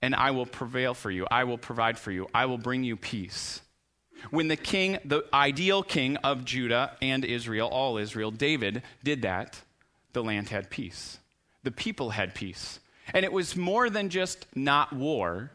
And 0.00 0.14
I 0.14 0.30
will 0.30 0.46
prevail 0.46 0.94
for 0.94 1.10
you. 1.10 1.26
I 1.28 1.42
will 1.42 1.58
provide 1.58 1.98
for 1.98 2.12
you. 2.12 2.28
I 2.32 2.46
will 2.46 2.58
bring 2.58 2.84
you 2.84 2.96
peace. 2.96 3.60
When 4.30 4.48
the 4.48 4.56
king, 4.56 4.98
the 5.04 5.24
ideal 5.32 5.82
king 5.82 6.16
of 6.18 6.44
Judah 6.44 6.96
and 7.02 7.24
Israel, 7.24 7.68
all 7.68 7.98
Israel, 7.98 8.30
David, 8.30 8.82
did 9.02 9.22
that, 9.22 9.60
the 10.12 10.22
land 10.22 10.48
had 10.48 10.70
peace. 10.70 11.18
The 11.62 11.70
people 11.70 12.10
had 12.10 12.34
peace. 12.34 12.80
And 13.12 13.24
it 13.24 13.32
was 13.32 13.56
more 13.56 13.90
than 13.90 14.08
just 14.08 14.46
not 14.54 14.92
war, 14.92 15.50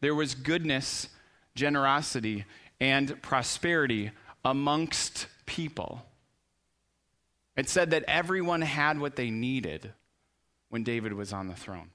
there 0.00 0.14
was 0.14 0.34
goodness, 0.34 1.08
generosity, 1.54 2.44
and 2.80 3.20
prosperity 3.22 4.10
amongst 4.44 5.26
people. 5.44 6.06
It 7.56 7.68
said 7.68 7.90
that 7.90 8.04
everyone 8.08 8.62
had 8.62 8.98
what 8.98 9.16
they 9.16 9.30
needed 9.30 9.92
when 10.70 10.84
David 10.84 11.12
was 11.12 11.32
on 11.32 11.48
the 11.48 11.54
throne. 11.54 11.90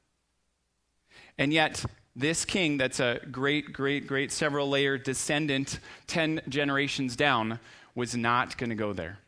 And 1.38 1.51
yet, 1.51 1.83
this 2.15 2.45
king, 2.45 2.77
that's 2.77 3.00
a 3.00 3.19
great, 3.31 3.74
great, 3.74 4.07
great 4.07 4.31
several 4.31 4.69
layer 4.69 4.98
descendant, 4.98 5.79
10 6.07 6.41
generations 6.48 7.15
down, 7.15 7.60
was 7.93 8.15
not 8.15 8.57
going 8.57 8.69
to 8.69 8.75
go 8.75 8.93
there. 8.93 9.19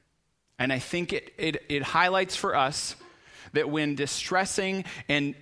And 0.60 0.72
I 0.72 0.79
think 0.79 1.13
it, 1.13 1.34
it, 1.38 1.63
it 1.70 1.84
highlights 1.84 2.36
for 2.36 2.56
us 2.56 2.96
that 3.53 3.70
when 3.70 3.96
distressing 3.96 4.86
and 5.08 5.36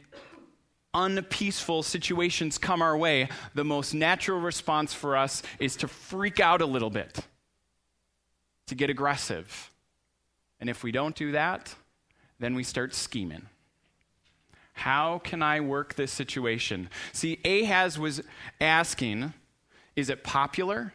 unpeaceful 0.93 1.83
situations 1.83 2.57
come 2.57 2.81
our 2.81 2.97
way, 2.97 3.29
the 3.53 3.63
most 3.63 3.93
natural 3.93 4.39
response 4.39 4.93
for 4.93 5.15
us 5.15 5.43
is 5.59 5.75
to 5.77 5.87
freak 5.87 6.39
out 6.39 6.61
a 6.61 6.65
little 6.65 6.89
bit, 6.89 7.19
to 8.67 8.75
get 8.75 8.89
aggressive. 8.89 9.71
And 10.59 10.69
if 10.69 10.83
we 10.83 10.91
don't 10.91 11.15
do 11.15 11.33
that, 11.33 11.75
then 12.39 12.55
we 12.55 12.63
start 12.63 12.93
scheming. 12.95 13.47
How 14.75 15.19
can 15.19 15.41
I 15.41 15.61
work 15.61 15.95
this 15.95 16.11
situation? 16.11 16.89
See, 17.13 17.39
Ahaz 17.45 17.97
was 17.97 18.21
asking 18.59 19.33
is 19.95 20.09
it 20.09 20.23
popular? 20.23 20.93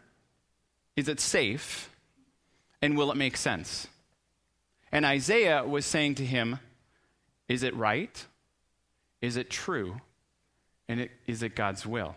Is 0.94 1.08
it 1.08 1.20
safe? 1.20 1.88
And 2.82 2.96
will 2.96 3.10
it 3.10 3.16
make 3.16 3.38
sense? 3.38 3.88
And 4.92 5.06
Isaiah 5.06 5.64
was 5.64 5.86
saying 5.86 6.16
to 6.16 6.24
him, 6.26 6.58
Is 7.48 7.62
it 7.62 7.74
right? 7.74 8.26
Is 9.22 9.36
it 9.36 9.48
true? 9.48 10.02
And 10.86 11.00
it, 11.00 11.10
is 11.26 11.42
it 11.42 11.54
God's 11.54 11.86
will? 11.86 12.16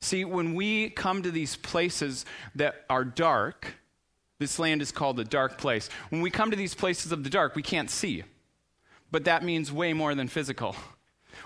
See, 0.00 0.24
when 0.24 0.54
we 0.54 0.88
come 0.88 1.22
to 1.22 1.30
these 1.30 1.56
places 1.56 2.24
that 2.54 2.84
are 2.88 3.04
dark, 3.04 3.74
this 4.38 4.58
land 4.58 4.80
is 4.80 4.92
called 4.92 5.16
the 5.16 5.24
dark 5.24 5.58
place. 5.58 5.90
When 6.08 6.22
we 6.22 6.30
come 6.30 6.50
to 6.50 6.56
these 6.56 6.74
places 6.74 7.12
of 7.12 7.24
the 7.24 7.30
dark, 7.30 7.54
we 7.54 7.62
can't 7.62 7.90
see 7.90 8.22
but 9.14 9.26
that 9.26 9.44
means 9.44 9.70
way 9.70 9.92
more 9.92 10.12
than 10.16 10.26
physical. 10.26 10.74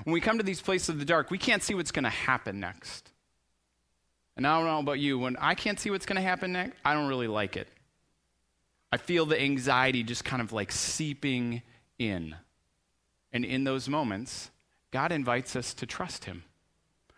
When 0.04 0.14
we 0.14 0.22
come 0.22 0.38
to 0.38 0.42
these 0.42 0.62
places 0.62 0.88
of 0.88 0.98
the 0.98 1.04
dark, 1.04 1.30
we 1.30 1.37
can't 1.37 1.62
see 1.62 1.75
what's 1.75 1.90
going 1.90 2.04
to 2.04 2.08
happen 2.08 2.60
next. 2.60 3.10
And 4.38 4.46
I 4.46 4.56
don't 4.56 4.66
know 4.66 4.78
about 4.78 5.00
you, 5.00 5.18
when 5.18 5.37
I 5.37 5.54
can't 5.54 5.78
see 5.78 5.90
what's 5.90 6.06
going 6.06 6.16
to 6.16 6.22
happen 6.22 6.54
next, 6.54 6.78
I 6.82 6.94
don't 6.94 7.08
really 7.08 7.26
like 7.26 7.58
it. 7.58 7.68
I 8.90 8.96
feel 8.96 9.26
the 9.26 9.38
anxiety 9.38 10.02
just 10.02 10.25
kind 10.25 10.40
of 10.40 10.50
like 10.50 10.72
seeping 10.72 11.60
in. 11.98 12.37
And 13.34 13.44
in 13.44 13.64
those 13.64 13.87
moments, 13.87 14.50
God 14.90 15.12
invites 15.12 15.54
us 15.54 15.75
to 15.75 15.84
trust 15.84 16.25
Him, 16.25 16.44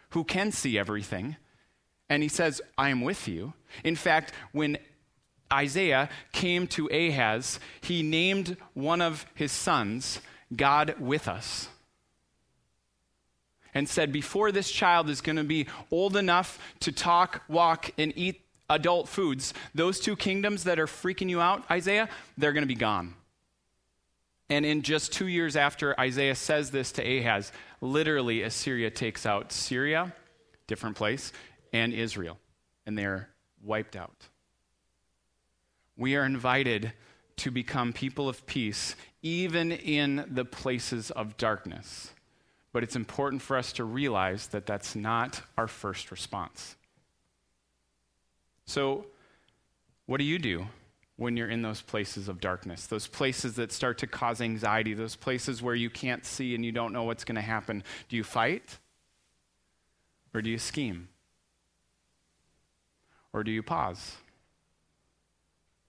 who 0.08 0.24
can 0.24 0.50
see 0.50 0.76
everything. 0.76 1.36
And 2.08 2.24
He 2.24 2.28
says, 2.28 2.60
I 2.76 2.88
am 2.88 3.02
with 3.02 3.28
you. 3.28 3.52
In 3.84 3.94
fact, 3.94 4.32
when 4.50 4.78
Isaiah 5.52 6.08
came 6.32 6.66
to 6.68 6.88
Ahaz, 6.88 7.60
he 7.80 8.02
named 8.02 8.56
one 8.74 9.00
of 9.00 9.26
his 9.34 9.52
sons 9.52 10.20
God 10.54 10.94
with 10.98 11.28
us. 11.28 11.68
And 13.72 13.88
said, 13.88 14.12
Before 14.12 14.50
this 14.50 14.70
child 14.70 15.08
is 15.08 15.20
going 15.20 15.36
to 15.36 15.44
be 15.44 15.66
old 15.90 16.16
enough 16.16 16.58
to 16.80 16.92
talk, 16.92 17.42
walk, 17.48 17.90
and 17.98 18.12
eat 18.16 18.42
adult 18.68 19.08
foods, 19.08 19.54
those 19.74 20.00
two 20.00 20.16
kingdoms 20.16 20.64
that 20.64 20.78
are 20.78 20.86
freaking 20.86 21.30
you 21.30 21.40
out, 21.40 21.64
Isaiah, 21.70 22.08
they're 22.36 22.52
going 22.52 22.62
to 22.62 22.68
be 22.68 22.74
gone. 22.74 23.14
And 24.48 24.66
in 24.66 24.82
just 24.82 25.12
two 25.12 25.28
years 25.28 25.54
after 25.54 25.98
Isaiah 25.98 26.34
says 26.34 26.72
this 26.72 26.90
to 26.92 27.02
Ahaz, 27.02 27.52
literally 27.80 28.42
Assyria 28.42 28.90
takes 28.90 29.24
out 29.24 29.52
Syria, 29.52 30.12
different 30.66 30.96
place, 30.96 31.32
and 31.72 31.92
Israel, 31.92 32.38
and 32.84 32.98
they're 32.98 33.28
wiped 33.62 33.94
out. 33.94 34.26
We 35.96 36.16
are 36.16 36.24
invited 36.24 36.92
to 37.36 37.50
become 37.50 37.92
people 37.92 38.28
of 38.28 38.44
peace, 38.46 38.96
even 39.22 39.72
in 39.72 40.24
the 40.30 40.44
places 40.44 41.10
of 41.10 41.36
darkness. 41.36 42.12
But 42.72 42.82
it's 42.82 42.96
important 42.96 43.42
for 43.42 43.56
us 43.56 43.72
to 43.74 43.84
realize 43.84 44.48
that 44.48 44.66
that's 44.66 44.94
not 44.94 45.42
our 45.58 45.66
first 45.66 46.10
response. 46.10 46.76
So, 48.64 49.06
what 50.06 50.18
do 50.18 50.24
you 50.24 50.38
do 50.38 50.66
when 51.16 51.36
you're 51.36 51.48
in 51.50 51.62
those 51.62 51.82
places 51.82 52.28
of 52.28 52.40
darkness? 52.40 52.86
Those 52.86 53.06
places 53.06 53.56
that 53.56 53.72
start 53.72 53.98
to 53.98 54.06
cause 54.06 54.40
anxiety, 54.40 54.94
those 54.94 55.16
places 55.16 55.60
where 55.60 55.74
you 55.74 55.90
can't 55.90 56.24
see 56.24 56.54
and 56.54 56.64
you 56.64 56.72
don't 56.72 56.92
know 56.92 57.02
what's 57.04 57.24
going 57.24 57.36
to 57.36 57.42
happen? 57.42 57.82
Do 58.08 58.16
you 58.16 58.24
fight? 58.24 58.78
Or 60.32 60.40
do 60.40 60.50
you 60.50 60.58
scheme? 60.58 61.08
Or 63.32 63.42
do 63.42 63.50
you 63.50 63.62
pause 63.62 64.16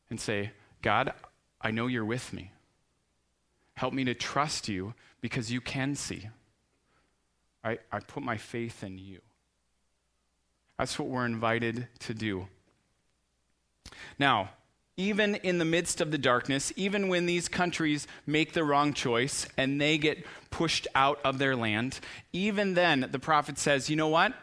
and 0.10 0.20
say, 0.20 0.52
God, 0.82 1.14
I 1.60 1.72
know 1.72 1.88
you're 1.88 2.06
with 2.06 2.34
me. 2.34 2.52
Help 3.82 3.96
me 3.96 4.04
to 4.04 4.14
trust 4.14 4.70
you 4.70 4.94
because 5.22 5.52
you 5.52 5.60
can 5.60 5.96
see. 5.96 6.30
I, 7.64 7.80
I 7.92 8.00
put 8.00 8.22
my 8.22 8.38
faith 8.38 8.84
in 8.84 9.00
you. 9.00 9.22
That's 10.78 11.00
what 11.00 11.08
we're 11.08 11.26
invited 11.26 11.88
to 12.02 12.14
do. 12.14 12.48
Now, 14.20 14.52
even 14.98 15.34
in 15.34 15.58
the 15.58 15.66
midst 15.66 16.00
of 16.00 16.12
the 16.12 16.20
darkness, 16.20 16.72
even 16.76 17.08
when 17.08 17.26
these 17.26 17.48
countries 17.48 18.06
make 18.28 18.54
the 18.54 18.64
wrong 18.64 18.94
choice 18.94 19.48
and 19.58 19.82
they 19.82 19.98
get 19.98 20.28
pushed 20.52 20.88
out 20.94 21.20
of 21.26 21.40
their 21.40 21.56
land, 21.56 22.00
even 22.34 22.76
then 22.76 23.10
the 23.12 23.18
prophet 23.18 23.58
says, 23.58 23.90
you 23.90 23.96
know 23.96 24.10
what? 24.10 24.36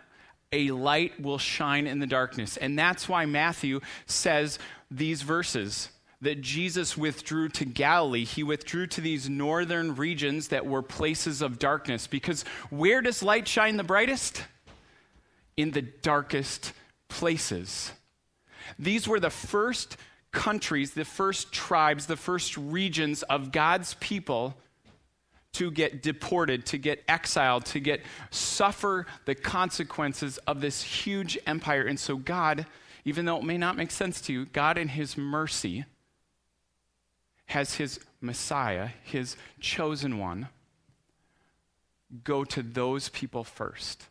A 0.50 0.72
light 0.72 1.20
will 1.22 1.38
shine 1.38 1.86
in 1.86 2.00
the 2.00 2.08
darkness. 2.08 2.56
And 2.56 2.76
that's 2.76 3.08
why 3.08 3.24
Matthew 3.24 3.82
says 4.04 4.58
these 4.90 5.22
verses 5.22 5.90
that 6.20 6.40
Jesus 6.40 6.96
withdrew 6.96 7.48
to 7.50 7.64
Galilee, 7.64 8.24
he 8.24 8.42
withdrew 8.42 8.88
to 8.88 9.00
these 9.00 9.28
northern 9.28 9.94
regions 9.94 10.48
that 10.48 10.66
were 10.66 10.82
places 10.82 11.42
of 11.42 11.58
darkness. 11.58 12.06
Because 12.06 12.42
where 12.70 13.00
does 13.00 13.22
light 13.22 13.46
shine 13.46 13.76
the 13.76 13.84
brightest? 13.84 14.42
In 15.56 15.70
the 15.70 15.82
darkest 15.82 16.72
places. 17.08 17.92
These 18.78 19.06
were 19.06 19.20
the 19.20 19.30
first 19.30 19.96
countries, 20.32 20.92
the 20.92 21.04
first 21.04 21.52
tribes, 21.52 22.06
the 22.06 22.16
first 22.16 22.56
regions 22.56 23.22
of 23.24 23.52
God's 23.52 23.94
people 23.94 24.56
to 25.54 25.70
get 25.70 26.02
deported, 26.02 26.66
to 26.66 26.78
get 26.78 27.02
exiled, 27.08 27.64
to 27.66 27.80
get 27.80 28.02
suffer 28.30 29.06
the 29.24 29.34
consequences 29.34 30.38
of 30.38 30.60
this 30.60 30.82
huge 30.82 31.38
empire. 31.46 31.82
And 31.82 31.98
so 31.98 32.16
God, 32.16 32.66
even 33.04 33.24
though 33.24 33.38
it 33.38 33.44
may 33.44 33.56
not 33.56 33.76
make 33.76 33.90
sense 33.90 34.20
to 34.22 34.32
you, 34.32 34.46
God 34.46 34.76
in 34.78 34.88
his 34.88 35.16
mercy 35.16 35.84
has 37.48 37.74
his 37.74 38.00
Messiah, 38.20 38.88
his 39.04 39.36
chosen 39.60 40.18
one, 40.18 40.48
go 42.24 42.44
to 42.44 42.62
those 42.62 43.08
people 43.08 43.44
first. 43.44 44.06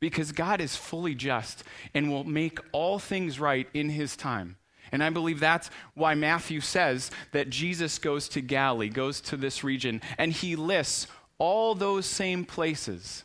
Because 0.00 0.32
God 0.32 0.60
is 0.60 0.76
fully 0.76 1.14
just 1.14 1.64
and 1.94 2.10
will 2.10 2.24
make 2.24 2.60
all 2.72 2.98
things 2.98 3.40
right 3.40 3.68
in 3.74 3.90
his 3.90 4.16
time. 4.16 4.56
And 4.92 5.02
I 5.02 5.10
believe 5.10 5.40
that's 5.40 5.70
why 5.94 6.14
Matthew 6.14 6.60
says 6.60 7.10
that 7.32 7.50
Jesus 7.50 7.98
goes 7.98 8.28
to 8.30 8.40
Galilee, 8.40 8.88
goes 8.88 9.20
to 9.22 9.36
this 9.36 9.62
region, 9.62 10.00
and 10.16 10.32
he 10.32 10.56
lists 10.56 11.08
all 11.38 11.74
those 11.74 12.06
same 12.06 12.44
places 12.44 13.24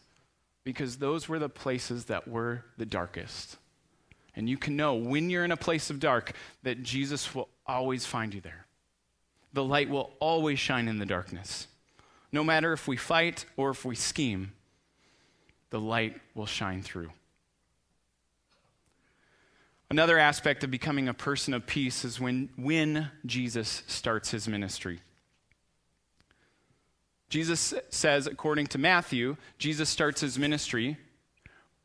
because 0.63 0.97
those 0.97 1.29
were 1.29 1.39
the 1.39 1.49
places 1.49 2.05
that 2.05 2.27
were 2.27 2.63
the 2.77 2.85
darkest. 2.85 3.57
And 4.35 4.49
you 4.49 4.57
can 4.57 4.75
know 4.75 4.95
when 4.95 5.29
you're 5.29 5.45
in 5.45 5.51
a 5.51 5.57
place 5.57 5.89
of 5.89 5.99
dark 5.99 6.33
that 6.63 6.83
Jesus 6.83 7.35
will 7.35 7.49
always 7.67 8.05
find 8.05 8.33
you 8.33 8.41
there. 8.41 8.62
The 9.53 9.63
light 9.63 9.89
will 9.89 10.11
always 10.19 10.59
shine 10.59 10.87
in 10.87 10.97
the 10.97 11.05
darkness. 11.05 11.67
No 12.31 12.43
matter 12.43 12.73
if 12.73 12.87
we 12.87 12.97
fight 12.97 13.45
or 13.55 13.69
if 13.69 13.85
we 13.85 13.95
scheme, 13.95 14.51
the 15.69 15.79
light 15.79 16.19
will 16.33 16.47
shine 16.47 16.81
through. 16.81 17.11
Another 19.89 20.17
aspect 20.17 20.63
of 20.63 20.71
becoming 20.71 21.07
a 21.07 21.13
person 21.13 21.53
of 21.53 21.67
peace 21.67 22.03
is 22.03 22.19
when, 22.19 22.49
when 22.57 23.11
Jesus 23.27 23.83
starts 23.85 24.31
his 24.31 24.47
ministry. 24.47 24.99
Jesus 27.29 27.75
says, 27.89 28.25
according 28.25 28.67
to 28.67 28.77
Matthew, 28.77 29.37
Jesus 29.59 29.89
starts 29.89 30.21
his 30.21 30.39
ministry 30.39 30.97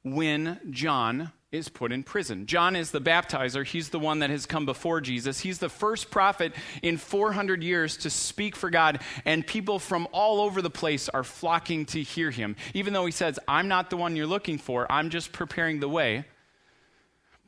when 0.03 0.59
John 0.71 1.33
is 1.51 1.71
put 1.71 1.93
in 1.93 2.03
prison. 2.03 2.45
John 2.45 2.77
is 2.77 2.91
the 2.91 3.01
baptizer. 3.01 3.65
He's 3.65 3.89
the 3.89 3.99
one 3.99 4.19
that 4.19 4.29
has 4.29 4.45
come 4.45 4.67
before 4.67 5.01
Jesus. 5.01 5.41
He's 5.41 5.59
the 5.59 5.71
first 5.71 6.11
prophet 6.11 6.53
in 6.83 6.99
400 6.99 7.63
years 7.63 7.97
to 7.99 8.11
speak 8.11 8.55
for 8.55 8.69
God, 8.69 9.01
and 9.25 9.47
people 9.47 9.79
from 9.79 10.07
all 10.13 10.43
over 10.43 10.61
the 10.61 10.69
place 10.69 11.09
are 11.09 11.25
flocking 11.25 11.87
to 11.87 12.03
hear 12.03 12.31
him. 12.31 12.55
Even 12.75 12.93
though 12.93 13.07
he 13.07 13.13
says, 13.13 13.39
I'm 13.49 13.67
not 13.67 13.89
the 13.89 13.97
one 13.97 14.15
you're 14.15 14.27
looking 14.27 14.59
for, 14.59 14.91
I'm 14.93 15.09
just 15.09 15.33
preparing 15.33 15.81
the 15.81 15.89
way. 15.89 16.27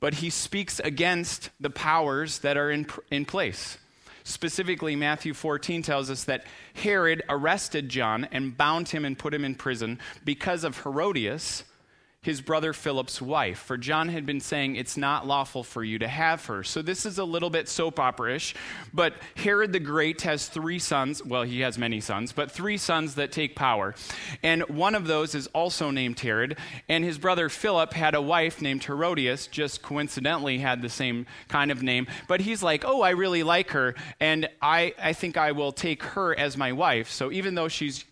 But 0.01 0.15
he 0.15 0.31
speaks 0.31 0.81
against 0.81 1.51
the 1.61 1.69
powers 1.69 2.39
that 2.39 2.57
are 2.57 2.71
in, 2.71 2.87
in 3.11 3.27
place. 3.27 3.77
Specifically, 4.25 4.97
Matthew 4.97 5.35
14 5.35 5.83
tells 5.83 6.09
us 6.09 6.25
that 6.25 6.47
Herod 6.73 7.23
arrested 7.29 7.91
John 7.91 8.29
and 8.33 8.57
bound 8.57 8.89
him 8.89 9.05
and 9.05 9.19
put 9.19 9.35
him 9.35 9.45
in 9.45 9.57
prison 9.57 9.99
because 10.25 10.65
of 10.65 10.83
Herodias 10.85 11.65
his 12.23 12.43
brother 12.43 12.75
Philip's 12.75 13.23
wife, 13.23 13.61
for 13.61 13.79
John 13.79 14.11
had 14.11 14.27
been 14.27 14.41
saying, 14.41 14.77
It's 14.77 14.99
not 14.99 15.27
lawful 15.27 15.65
for 15.65 15.83
you 15.83 15.99
to 16.01 16.09
have 16.09 16.45
her. 16.47 16.63
So 16.63 16.83
this 16.83 17.07
is 17.07 17.17
a 17.17 17.25
little 17.25 17.49
bit 17.49 17.67
soap 17.67 17.99
opera 17.99 18.35
ish, 18.35 18.55
but 18.93 19.15
Herod 19.37 19.73
the 19.73 19.81
Great 19.81 20.21
has 20.23 20.47
three 20.47 20.79
sons. 20.79 21.25
Well, 21.25 21.45
he 21.45 21.61
has 21.61 21.79
many 21.79 21.99
sons, 22.01 22.33
but 22.33 22.51
three 22.51 22.77
sons 22.77 23.15
that 23.15 23.33
take 23.33 23.57
power. 23.57 23.95
And 24.43 24.69
one 24.69 24.95
of 24.95 25.07
those 25.07 25.35
is 25.35 25.47
also 25.49 25.91
named 25.91 26.21
Herod. 26.21 26.59
And 26.91 27.05
his 27.05 27.17
brother 27.17 27.49
Philip 27.49 27.95
had 27.95 28.15
a 28.15 28.21
wife 28.21 28.61
named 28.61 28.85
Herodias, 28.85 29.47
just 29.47 29.81
coincidentally 29.81 30.59
had 30.59 30.83
the 30.83 30.91
same 30.91 31.25
kind 31.49 31.71
of 31.71 31.83
name. 31.83 32.07
But 32.29 32.43
he's 32.43 32.63
like, 32.63 32.85
Oh, 32.85 33.01
I 33.01 33.11
really 33.11 33.43
like 33.43 33.71
her, 33.71 33.95
and 34.21 34.47
I, 34.61 34.93
I 35.03 35.15
think 35.15 35.39
I 35.39 35.53
will 35.53 35.73
take 35.73 36.03
her 36.03 36.39
as 36.39 36.55
my 36.55 36.73
wife. 36.73 37.11
So 37.11 37.33
even 37.33 37.55
though 37.55 37.69
she's 37.69 38.05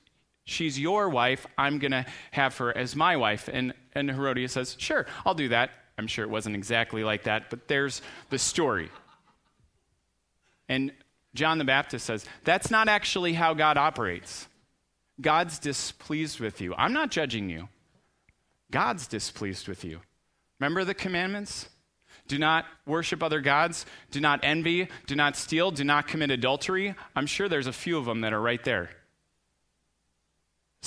she's 0.49 0.79
your 0.79 1.09
wife. 1.09 1.47
I'm 1.57 1.79
going 1.79 1.93
to 1.93 2.07
have 2.31 2.57
her 2.59 2.77
as 2.77 2.97
my 2.97 3.17
wife. 3.17 3.49
And, 3.53 3.75
and 3.93 4.11
Herodias 4.11 4.53
says, 4.53 4.77
Sure, 4.79 5.07
I'll 5.25 5.35
do 5.35 5.49
that. 5.49 5.71
I'm 5.97 6.07
sure 6.07 6.25
it 6.25 6.31
wasn't 6.31 6.57
exactly 6.57 7.05
like 7.05 7.25
that, 7.25 7.51
but 7.51 7.69
there's 7.69 8.03
the 8.31 8.39
story. 8.39 8.89
And 10.69 10.93
John 11.35 11.59
the 11.59 11.65
Baptist 11.65 12.07
says, 12.07 12.25
That's 12.45 12.71
not 12.71 12.89
actually 12.89 13.35
how 13.35 13.55
God 13.55 13.77
operates. 13.77 14.49
God's 15.21 15.59
displeased 15.59 16.41
with 16.41 16.61
you. 16.61 16.75
I'm 16.77 16.93
not 16.93 17.11
judging 17.11 17.51
you. 17.51 17.69
God's 18.71 19.07
displeased 19.07 19.69
with 19.69 19.85
you. 19.85 20.01
Remember 20.61 20.85
the 20.85 20.95
commandments? 20.95 21.69
Do 22.29 22.39
not 22.39 22.67
worship 22.87 23.23
other 23.23 23.41
gods. 23.41 23.87
Do 24.11 24.21
not 24.21 24.41
envy. 24.43 24.89
Do 25.07 25.17
not 25.17 25.37
steal. 25.37 25.71
Do 25.71 25.83
not 25.83 26.07
commit 26.07 26.31
adultery. 26.31 26.95
I'm 27.17 27.27
sure 27.27 27.49
there's 27.49 27.67
a 27.67 27.73
few 27.73 27.99
of 27.99 28.05
them 28.05 28.21
that 28.21 28.33
are 28.33 28.41
right 28.41 28.63
there. 28.63 28.91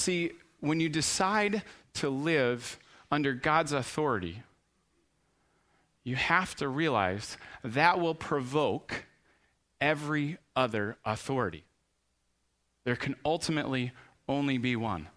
See, 0.01 0.31
when 0.61 0.79
you 0.79 0.89
decide 0.89 1.61
to 1.93 2.09
live 2.09 2.79
under 3.11 3.33
God's 3.33 3.71
authority, 3.71 4.41
you 6.03 6.15
have 6.15 6.55
to 6.55 6.67
realize 6.67 7.37
that 7.63 7.99
will 7.99 8.15
provoke 8.15 9.05
every 9.79 10.39
other 10.55 10.97
authority. 11.05 11.65
There 12.83 12.95
can 12.95 13.15
ultimately 13.23 13.91
only 14.27 14.57
be 14.57 14.75
one. 14.75 15.07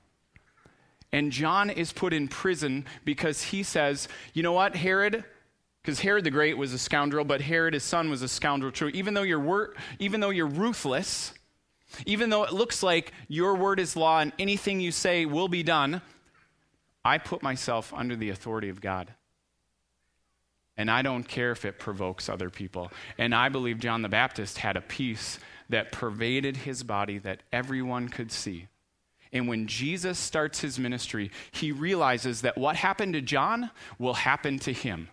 And 1.12 1.32
John 1.32 1.70
is 1.70 1.90
put 1.90 2.12
in 2.12 2.28
prison 2.28 2.84
because 3.06 3.42
he 3.42 3.62
says, 3.62 4.06
you 4.34 4.42
know 4.42 4.52
what, 4.52 4.76
Herod? 4.76 5.24
Because 5.80 6.00
Herod 6.00 6.24
the 6.24 6.30
Great 6.30 6.58
was 6.58 6.74
a 6.74 6.78
scoundrel, 6.78 7.24
but 7.24 7.40
Herod, 7.40 7.72
his 7.72 7.84
son, 7.84 8.10
was 8.10 8.20
a 8.20 8.28
scoundrel 8.28 8.70
too. 8.70 8.88
Even 8.88 9.14
though 9.14 9.22
you're, 9.22 9.40
wor- 9.40 9.72
even 9.98 10.20
though 10.20 10.28
you're 10.28 10.46
ruthless, 10.46 11.32
even 12.06 12.30
though 12.30 12.44
it 12.44 12.52
looks 12.52 12.82
like 12.82 13.12
your 13.28 13.54
word 13.54 13.80
is 13.80 13.96
law 13.96 14.20
and 14.20 14.32
anything 14.38 14.80
you 14.80 14.92
say 14.92 15.26
will 15.26 15.48
be 15.48 15.62
done, 15.62 16.02
I 17.04 17.18
put 17.18 17.42
myself 17.42 17.92
under 17.94 18.16
the 18.16 18.30
authority 18.30 18.68
of 18.68 18.80
God. 18.80 19.12
And 20.76 20.90
I 20.90 21.02
don't 21.02 21.28
care 21.28 21.52
if 21.52 21.64
it 21.64 21.78
provokes 21.78 22.28
other 22.28 22.50
people. 22.50 22.90
And 23.18 23.34
I 23.34 23.48
believe 23.48 23.78
John 23.78 24.02
the 24.02 24.08
Baptist 24.08 24.58
had 24.58 24.76
a 24.76 24.80
peace 24.80 25.38
that 25.68 25.92
pervaded 25.92 26.58
his 26.58 26.82
body 26.82 27.18
that 27.18 27.42
everyone 27.52 28.08
could 28.08 28.32
see. 28.32 28.66
And 29.32 29.48
when 29.48 29.66
Jesus 29.66 30.18
starts 30.18 30.60
his 30.60 30.78
ministry, 30.78 31.30
he 31.50 31.72
realizes 31.72 32.42
that 32.42 32.56
what 32.56 32.76
happened 32.76 33.14
to 33.14 33.20
John 33.20 33.70
will 33.98 34.14
happen 34.14 34.58
to 34.60 34.72
him 34.72 35.08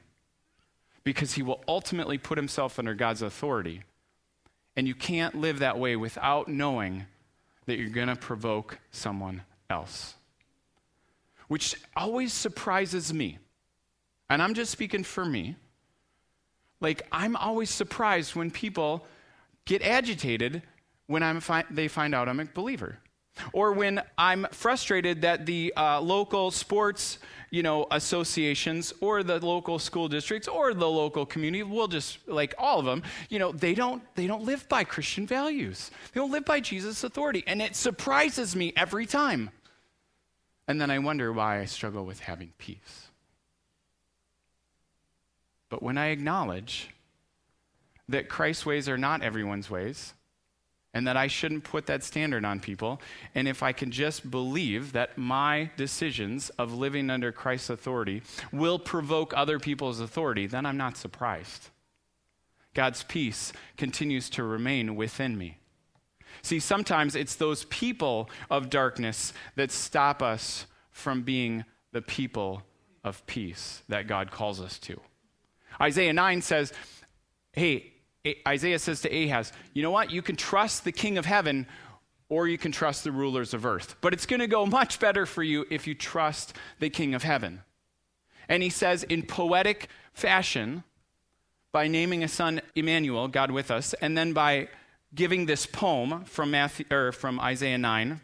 because 1.04 1.34
he 1.34 1.42
will 1.42 1.64
ultimately 1.68 2.18
put 2.18 2.38
himself 2.38 2.78
under 2.78 2.94
God's 2.94 3.22
authority. 3.24 3.82
And 4.76 4.88
you 4.88 4.96
can't 4.96 5.36
live 5.36 5.60
that 5.60 5.78
way 5.78 5.96
without 5.96 6.48
knowing 6.48 7.06
that 7.66 7.78
you're 7.78 7.90
going 7.90 8.08
to 8.08 8.16
provoke 8.16 8.80
someone 8.92 9.44
else. 9.70 10.16
Which 11.48 11.76
always 11.96 12.34
surprises 12.34 13.14
me. 13.14 13.40
And 14.30 14.42
I'm 14.42 14.54
just 14.54 14.72
speaking 14.72 15.04
for 15.04 15.26
me. 15.26 15.56
Like, 16.80 17.06
I'm 17.12 17.36
always 17.36 17.70
surprised 17.70 18.36
when 18.36 18.50
people 18.50 19.06
get 19.66 19.82
agitated 19.82 20.64
when 21.08 21.42
fi- 21.42 21.66
they 21.70 21.88
find 21.88 22.16
out 22.16 22.30
I'm 22.30 22.40
a 22.40 22.46
believer. 22.46 22.98
Or 23.54 23.74
when 23.74 24.02
I'm 24.18 24.48
frustrated 24.52 25.22
that 25.22 25.46
the 25.46 25.74
uh, 25.76 26.02
local 26.02 26.52
sports 26.52 27.18
you 27.52 27.62
know, 27.62 27.86
associations 27.92 28.94
or 29.02 29.24
the 29.24 29.46
local 29.46 29.78
school 29.78 30.08
districts 30.08 30.48
or 30.48 30.74
the 30.74 30.90
local 30.90 31.26
community, 31.26 31.64
we'll 31.64 31.90
just 31.90 32.26
like 32.28 32.56
all 32.58 32.80
of 32.80 32.86
them, 32.86 33.04
you 33.30 33.40
know, 33.40 33.52
they 33.52 33.74
don't 33.76 34.02
they 34.16 34.26
don't 34.26 34.44
live 34.44 34.68
by 34.70 34.86
Christian 34.86 35.28
values. 35.28 35.92
They 36.14 36.22
don't 36.22 36.32
live 36.32 36.46
by 36.46 36.62
Jesus' 36.62 37.04
authority. 37.04 37.44
And 37.46 37.62
it 37.62 37.76
surprises 37.76 38.56
me 38.56 38.72
every 38.78 39.06
time. 39.06 39.52
And 40.68 40.80
then 40.80 40.90
I 40.90 41.00
wonder 41.00 41.34
why 41.34 41.60
I 41.60 41.66
struggle 41.66 42.06
with 42.06 42.22
having 42.22 42.54
peace. 42.58 43.10
But 45.68 45.84
when 45.84 45.98
I 45.98 46.08
acknowledge 46.08 46.90
that 48.08 48.30
Christ's 48.30 48.66
ways 48.66 48.88
are 48.88 48.98
not 48.98 49.22
everyone's 49.22 49.70
ways, 49.70 50.14
and 50.94 51.08
that 51.08 51.18
I 51.18 51.28
shouldn't 51.28 51.64
put 51.64 51.86
that 51.86 52.04
standard 52.04 52.44
on 52.44 52.60
people. 52.60 53.02
And 53.34 53.48
if 53.48 53.64
I 53.64 53.72
can 53.72 53.92
just 53.92 54.30
believe 54.30 54.92
that 54.94 55.18
my 55.18 55.72
decisions 55.78 56.50
of 56.52 56.74
living 56.74 57.10
under 57.10 57.32
Christ's 57.32 57.70
authority 57.70 58.24
will 58.52 58.78
provoke 58.78 59.34
other 59.36 59.58
people's 59.58 60.00
authority, 60.00 60.48
then 60.48 60.66
I'm 60.66 60.78
not 60.78 60.98
surprised. 60.98 61.70
God's 62.74 63.04
peace 63.04 63.54
continues 63.78 64.30
to 64.32 64.44
remain 64.44 64.96
within 64.96 65.38
me. 65.38 65.58
See, 66.42 66.60
sometimes 66.60 67.16
it's 67.16 67.36
those 67.36 67.66
people 67.66 68.30
of 68.50 68.70
darkness 68.70 69.34
that 69.56 69.72
stop 69.72 70.22
us 70.22 70.66
from 70.92 71.22
being 71.22 71.66
the 71.92 72.02
people 72.02 72.64
of 73.04 73.26
peace 73.26 73.84
that 73.90 74.08
God 74.08 74.32
calls 74.32 74.62
us 74.62 74.80
to. 74.80 75.00
Isaiah 75.80 76.14
9 76.14 76.42
says, 76.42 76.74
Hey, 77.54 77.91
Isaiah 78.48 78.80
says 78.80 79.02
to 79.02 79.10
Ahaz, 79.10 79.52
You 79.74 79.84
know 79.84 79.92
what? 79.92 80.12
You 80.12 80.22
can 80.22 80.36
trust 80.36 80.84
the 80.84 80.92
king 80.92 81.18
of 81.18 81.26
heaven 81.26 81.68
or 82.30 82.48
you 82.48 82.58
can 82.58 82.72
trust 82.72 83.04
the 83.04 83.12
rulers 83.12 83.54
of 83.54 83.66
earth. 83.66 83.96
But 84.00 84.14
it's 84.14 84.26
going 84.26 84.40
to 84.40 84.48
go 84.48 84.66
much 84.80 85.00
better 85.00 85.26
for 85.26 85.44
you 85.44 85.66
if 85.70 85.86
you 85.86 85.94
trust 85.94 86.56
the 86.80 86.90
king 86.90 87.14
of 87.14 87.24
heaven. 87.24 87.62
And 88.48 88.64
he 88.64 88.70
says 88.70 89.04
in 89.04 89.24
poetic 89.24 89.88
fashion, 90.14 90.84
by 91.72 91.88
naming 91.88 92.24
a 92.24 92.28
son 92.28 92.62
Emmanuel, 92.76 93.28
God 93.28 93.52
with 93.52 93.72
us, 93.72 93.94
and 93.96 94.18
then 94.18 94.34
by 94.34 94.68
giving 95.16 95.46
this 95.46 95.66
poem 95.66 96.24
from, 96.26 96.52
Matthew, 96.52 96.86
or 96.92 97.12
from 97.12 97.40
Isaiah 97.40 97.78
9, 97.78 98.20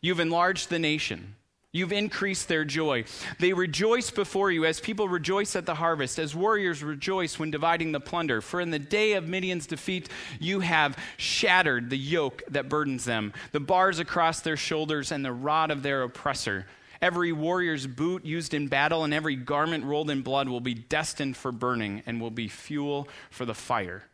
you've 0.00 0.20
enlarged 0.20 0.70
the 0.70 0.78
nation. 0.78 1.36
You've 1.76 1.92
increased 1.92 2.48
their 2.48 2.64
joy. 2.64 3.04
They 3.38 3.52
rejoice 3.52 4.10
before 4.10 4.50
you 4.50 4.64
as 4.64 4.80
people 4.80 5.10
rejoice 5.10 5.54
at 5.56 5.66
the 5.66 5.74
harvest, 5.74 6.18
as 6.18 6.34
warriors 6.34 6.82
rejoice 6.82 7.38
when 7.38 7.50
dividing 7.50 7.92
the 7.92 8.00
plunder. 8.00 8.40
For 8.40 8.62
in 8.62 8.70
the 8.70 8.78
day 8.78 9.12
of 9.12 9.28
Midian's 9.28 9.66
defeat, 9.66 10.08
you 10.40 10.60
have 10.60 10.96
shattered 11.18 11.90
the 11.90 11.98
yoke 11.98 12.42
that 12.48 12.70
burdens 12.70 13.04
them, 13.04 13.34
the 13.52 13.60
bars 13.60 13.98
across 13.98 14.40
their 14.40 14.56
shoulders, 14.56 15.12
and 15.12 15.22
the 15.22 15.34
rod 15.34 15.70
of 15.70 15.82
their 15.82 16.02
oppressor. 16.02 16.64
Every 17.02 17.30
warrior's 17.30 17.86
boot 17.86 18.24
used 18.24 18.54
in 18.54 18.68
battle 18.68 19.04
and 19.04 19.12
every 19.12 19.36
garment 19.36 19.84
rolled 19.84 20.08
in 20.08 20.22
blood 20.22 20.48
will 20.48 20.60
be 20.60 20.72
destined 20.72 21.36
for 21.36 21.52
burning 21.52 22.02
and 22.06 22.22
will 22.22 22.30
be 22.30 22.48
fuel 22.48 23.06
for 23.28 23.44
the 23.44 23.54
fire. 23.54 24.04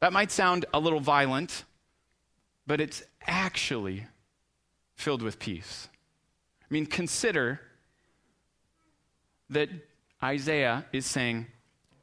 That 0.00 0.12
might 0.12 0.30
sound 0.30 0.66
a 0.74 0.78
little 0.78 1.00
violent, 1.00 1.64
but 2.66 2.82
it's 2.82 3.02
actually 3.26 4.04
filled 4.94 5.22
with 5.22 5.38
peace. 5.38 5.88
I 6.68 6.74
mean, 6.74 6.86
consider 6.86 7.60
that 9.50 9.68
Isaiah 10.22 10.84
is 10.92 11.06
saying, 11.06 11.46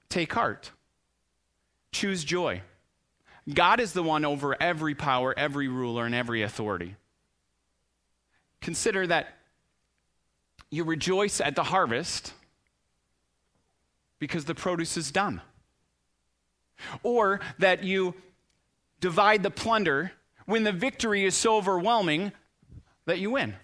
Take 0.10 0.34
heart, 0.34 0.72
choose 1.92 2.24
joy. 2.24 2.62
God 3.52 3.80
is 3.80 3.94
the 3.94 4.04
one 4.04 4.24
over 4.24 4.56
every 4.62 4.96
power, 4.96 5.34
every 5.38 5.68
ruler, 5.68 6.06
and 6.06 6.16
every 6.16 6.44
authority. 6.44 6.96
Consider 8.62 9.08
that 9.08 9.28
you 10.70 10.84
rejoice 10.84 11.42
at 11.42 11.56
the 11.56 11.64
harvest 11.64 12.34
because 14.20 14.46
the 14.46 14.56
produce 14.56 14.96
is 14.96 15.12
done. 15.12 15.42
Or 17.04 17.42
that 17.60 17.84
you 17.84 18.16
divide 19.02 19.44
the 19.44 19.52
plunder 19.52 20.14
when 20.46 20.64
the 20.64 20.72
victory 20.72 21.26
is 21.26 21.36
so 21.36 21.58
overwhelming 21.58 22.32
that 23.06 23.20
you 23.20 23.32
win. 23.32 23.56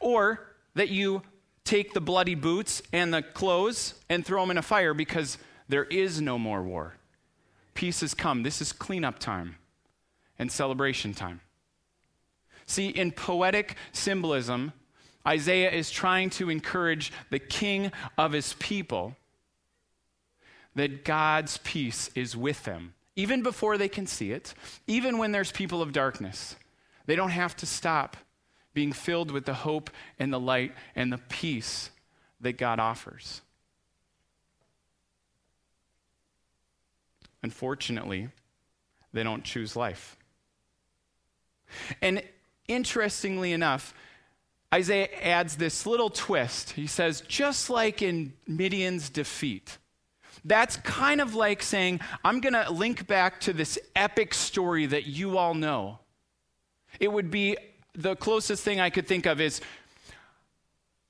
Or 0.00 0.46
that 0.74 0.88
you 0.88 1.22
take 1.64 1.94
the 1.94 2.00
bloody 2.00 2.34
boots 2.34 2.82
and 2.92 3.12
the 3.12 3.22
clothes 3.22 3.94
and 4.08 4.24
throw 4.24 4.42
them 4.42 4.50
in 4.50 4.58
a 4.58 4.62
fire 4.62 4.94
because 4.94 5.38
there 5.68 5.84
is 5.84 6.20
no 6.20 6.38
more 6.38 6.62
war. 6.62 6.96
Peace 7.74 8.00
has 8.00 8.14
come. 8.14 8.42
This 8.42 8.60
is 8.60 8.72
cleanup 8.72 9.18
time 9.18 9.56
and 10.38 10.50
celebration 10.50 11.14
time. 11.14 11.40
See, 12.66 12.88
in 12.88 13.12
poetic 13.12 13.76
symbolism, 13.92 14.72
Isaiah 15.26 15.70
is 15.70 15.90
trying 15.90 16.30
to 16.30 16.50
encourage 16.50 17.12
the 17.30 17.38
king 17.38 17.92
of 18.18 18.32
his 18.32 18.54
people 18.54 19.16
that 20.74 21.04
God's 21.04 21.58
peace 21.58 22.10
is 22.14 22.36
with 22.36 22.64
them, 22.64 22.94
even 23.14 23.42
before 23.42 23.76
they 23.76 23.88
can 23.88 24.06
see 24.06 24.32
it, 24.32 24.54
even 24.86 25.18
when 25.18 25.32
there's 25.32 25.52
people 25.52 25.82
of 25.82 25.92
darkness. 25.92 26.56
They 27.06 27.14
don't 27.14 27.30
have 27.30 27.56
to 27.56 27.66
stop 27.66 28.16
being 28.74 28.92
filled 28.92 29.30
with 29.30 29.44
the 29.44 29.54
hope 29.54 29.90
and 30.18 30.32
the 30.32 30.40
light 30.40 30.72
and 30.94 31.12
the 31.12 31.18
peace 31.18 31.90
that 32.40 32.58
God 32.58 32.78
offers. 32.78 33.42
Unfortunately, 37.42 38.28
they 39.12 39.22
don't 39.22 39.44
choose 39.44 39.74
life. 39.76 40.16
And 42.00 42.22
interestingly 42.68 43.52
enough, 43.52 43.94
Isaiah 44.72 45.08
adds 45.22 45.56
this 45.56 45.84
little 45.86 46.08
twist. 46.08 46.70
He 46.70 46.86
says, 46.86 47.20
just 47.22 47.68
like 47.68 48.00
in 48.00 48.32
Midian's 48.46 49.10
defeat, 49.10 49.78
that's 50.44 50.76
kind 50.76 51.20
of 51.20 51.34
like 51.34 51.62
saying, 51.62 52.00
I'm 52.24 52.40
going 52.40 52.54
to 52.54 52.70
link 52.72 53.06
back 53.06 53.40
to 53.42 53.52
this 53.52 53.78
epic 53.94 54.34
story 54.34 54.86
that 54.86 55.06
you 55.06 55.36
all 55.36 55.54
know. 55.54 55.98
It 57.00 57.12
would 57.12 57.30
be 57.30 57.56
the 57.94 58.16
closest 58.16 58.62
thing 58.62 58.80
I 58.80 58.90
could 58.90 59.06
think 59.06 59.26
of 59.26 59.40
is 59.40 59.60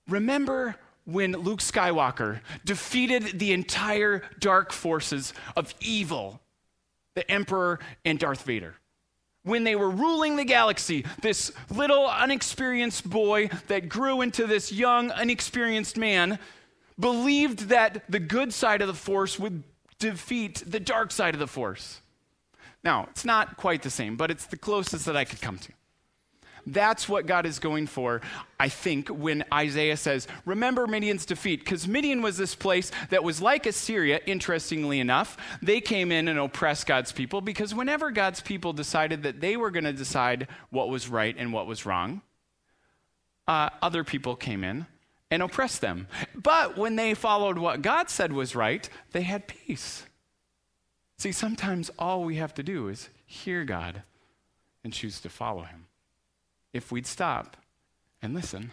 remember 0.08 0.76
when 1.04 1.32
Luke 1.32 1.60
Skywalker 1.60 2.40
defeated 2.64 3.38
the 3.38 3.52
entire 3.52 4.22
dark 4.38 4.72
forces 4.72 5.32
of 5.56 5.74
evil, 5.80 6.40
the 7.14 7.28
Emperor 7.30 7.80
and 8.04 8.18
Darth 8.18 8.42
Vader? 8.42 8.76
when 9.44 9.64
they 9.64 9.74
were 9.74 9.90
ruling 9.90 10.36
the 10.36 10.44
galaxy, 10.44 11.04
this 11.20 11.52
little 11.70 12.06
unexperienced 12.06 13.08
boy 13.08 13.48
that 13.66 13.88
grew 13.88 14.20
into 14.20 14.46
this 14.46 14.72
young, 14.72 15.10
unexperienced 15.10 15.96
man 15.96 16.38
believed 16.98 17.68
that 17.68 18.04
the 18.08 18.20
good 18.20 18.52
side 18.52 18.80
of 18.80 18.86
the 18.86 18.94
force 18.94 19.38
would 19.38 19.62
defeat 19.98 20.62
the 20.66 20.80
dark 20.80 21.10
side 21.10 21.34
of 21.34 21.40
the 21.40 21.46
force. 21.46 22.00
Now, 22.84 23.08
it's 23.10 23.24
not 23.24 23.56
quite 23.56 23.82
the 23.82 23.90
same, 23.90 24.16
but 24.16 24.30
it's 24.30 24.46
the 24.46 24.56
closest 24.56 25.06
that 25.06 25.16
I 25.16 25.24
could 25.24 25.40
come 25.40 25.58
to. 25.58 25.72
That's 26.66 27.08
what 27.08 27.26
God 27.26 27.44
is 27.44 27.58
going 27.58 27.86
for, 27.88 28.20
I 28.58 28.68
think, 28.68 29.08
when 29.08 29.44
Isaiah 29.52 29.96
says, 29.96 30.28
Remember 30.44 30.86
Midian's 30.86 31.26
defeat. 31.26 31.60
Because 31.60 31.88
Midian 31.88 32.22
was 32.22 32.36
this 32.36 32.54
place 32.54 32.92
that 33.10 33.24
was 33.24 33.42
like 33.42 33.66
Assyria, 33.66 34.20
interestingly 34.26 35.00
enough. 35.00 35.36
They 35.60 35.80
came 35.80 36.12
in 36.12 36.28
and 36.28 36.38
oppressed 36.38 36.86
God's 36.86 37.10
people 37.10 37.40
because 37.40 37.74
whenever 37.74 38.10
God's 38.10 38.40
people 38.40 38.72
decided 38.72 39.24
that 39.24 39.40
they 39.40 39.56
were 39.56 39.70
going 39.70 39.84
to 39.84 39.92
decide 39.92 40.46
what 40.70 40.88
was 40.88 41.08
right 41.08 41.34
and 41.36 41.52
what 41.52 41.66
was 41.66 41.84
wrong, 41.84 42.22
uh, 43.48 43.70
other 43.80 44.04
people 44.04 44.36
came 44.36 44.62
in 44.62 44.86
and 45.30 45.42
oppressed 45.42 45.80
them. 45.80 46.06
But 46.34 46.76
when 46.76 46.94
they 46.94 47.14
followed 47.14 47.58
what 47.58 47.82
God 47.82 48.08
said 48.08 48.32
was 48.32 48.54
right, 48.54 48.88
they 49.10 49.22
had 49.22 49.48
peace. 49.48 50.04
See, 51.18 51.32
sometimes 51.32 51.90
all 51.98 52.22
we 52.22 52.36
have 52.36 52.54
to 52.54 52.62
do 52.62 52.88
is 52.88 53.08
hear 53.26 53.64
God 53.64 54.02
and 54.84 54.92
choose 54.92 55.20
to 55.20 55.28
follow 55.28 55.62
him 55.62 55.86
if 56.72 56.92
we'd 56.92 57.06
stop 57.06 57.56
and 58.20 58.34
listen. 58.34 58.70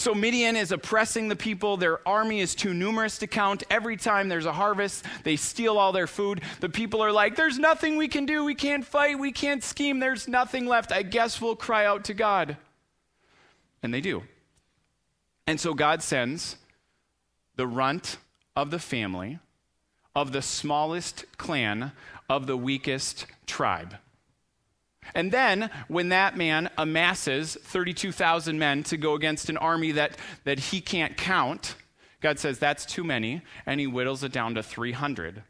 So 0.00 0.14
Midian 0.14 0.56
is 0.56 0.72
oppressing 0.72 1.28
the 1.28 1.36
people. 1.36 1.76
Their 1.76 2.06
army 2.08 2.40
is 2.40 2.54
too 2.54 2.72
numerous 2.72 3.18
to 3.18 3.26
count. 3.26 3.64
Every 3.68 3.98
time 3.98 4.30
there's 4.30 4.46
a 4.46 4.52
harvest, 4.52 5.04
they 5.24 5.36
steal 5.36 5.76
all 5.76 5.92
their 5.92 6.06
food. 6.06 6.40
The 6.60 6.70
people 6.70 7.02
are 7.02 7.12
like, 7.12 7.36
There's 7.36 7.58
nothing 7.58 7.98
we 7.98 8.08
can 8.08 8.24
do. 8.24 8.42
We 8.42 8.54
can't 8.54 8.82
fight. 8.82 9.18
We 9.18 9.30
can't 9.30 9.62
scheme. 9.62 9.98
There's 9.98 10.26
nothing 10.26 10.64
left. 10.64 10.90
I 10.90 11.02
guess 11.02 11.38
we'll 11.38 11.54
cry 11.54 11.84
out 11.84 12.04
to 12.04 12.14
God. 12.14 12.56
And 13.82 13.92
they 13.92 14.00
do. 14.00 14.22
And 15.46 15.60
so 15.60 15.74
God 15.74 16.02
sends 16.02 16.56
the 17.56 17.66
runt 17.66 18.16
of 18.56 18.70
the 18.70 18.78
family, 18.78 19.38
of 20.16 20.32
the 20.32 20.40
smallest 20.40 21.26
clan, 21.36 21.92
of 22.26 22.46
the 22.46 22.56
weakest 22.56 23.26
tribe. 23.46 23.96
And 25.14 25.32
then, 25.32 25.70
when 25.88 26.10
that 26.10 26.36
man 26.36 26.70
amasses 26.76 27.56
32,000 27.62 28.58
men 28.58 28.82
to 28.84 28.96
go 28.96 29.14
against 29.14 29.48
an 29.48 29.56
army 29.56 29.92
that, 29.92 30.16
that 30.44 30.58
he 30.58 30.80
can't 30.80 31.16
count, 31.16 31.74
God 32.20 32.38
says, 32.38 32.58
That's 32.58 32.84
too 32.84 33.04
many, 33.04 33.42
and 33.66 33.80
he 33.80 33.86
whittles 33.86 34.22
it 34.22 34.32
down 34.32 34.54
to 34.54 34.62
300. 34.62 35.42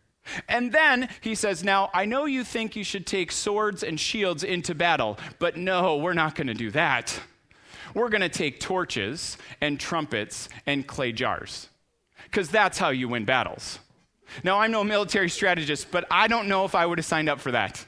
And 0.49 0.73
then 0.73 1.09
he 1.21 1.35
says, 1.35 1.65
Now, 1.65 1.91
I 1.93 2.05
know 2.05 2.25
you 2.25 2.45
think 2.45 2.77
you 2.77 2.85
should 2.85 3.07
take 3.07 3.33
swords 3.33 3.83
and 3.83 3.99
shields 3.99 4.45
into 4.45 4.75
battle, 4.75 5.19
but 5.39 5.57
no, 5.57 5.97
we're 5.97 6.15
not 6.15 6.35
going 6.35 6.47
to 6.47 6.55
do 6.55 6.71
that. 6.71 7.19
We're 7.95 8.09
going 8.09 8.21
to 8.21 8.29
take 8.29 8.61
torches 8.61 9.37
and 9.61 9.81
trumpets 9.81 10.49
and 10.67 10.87
clay 10.87 11.13
jars, 11.13 11.69
because 12.25 12.49
that's 12.51 12.79
how 12.79 12.91
you 12.91 13.09
win 13.09 13.25
battles. 13.25 13.81
Now, 14.45 14.61
I'm 14.61 14.71
no 14.71 14.85
military 14.85 15.29
strategist, 15.29 15.91
but 15.91 16.07
I 16.09 16.29
don't 16.29 16.47
know 16.47 16.65
if 16.65 16.77
I 16.77 16.87
would 16.87 16.99
have 16.99 17.07
signed 17.07 17.29
up 17.29 17.41
for 17.41 17.51
that. 17.51 17.85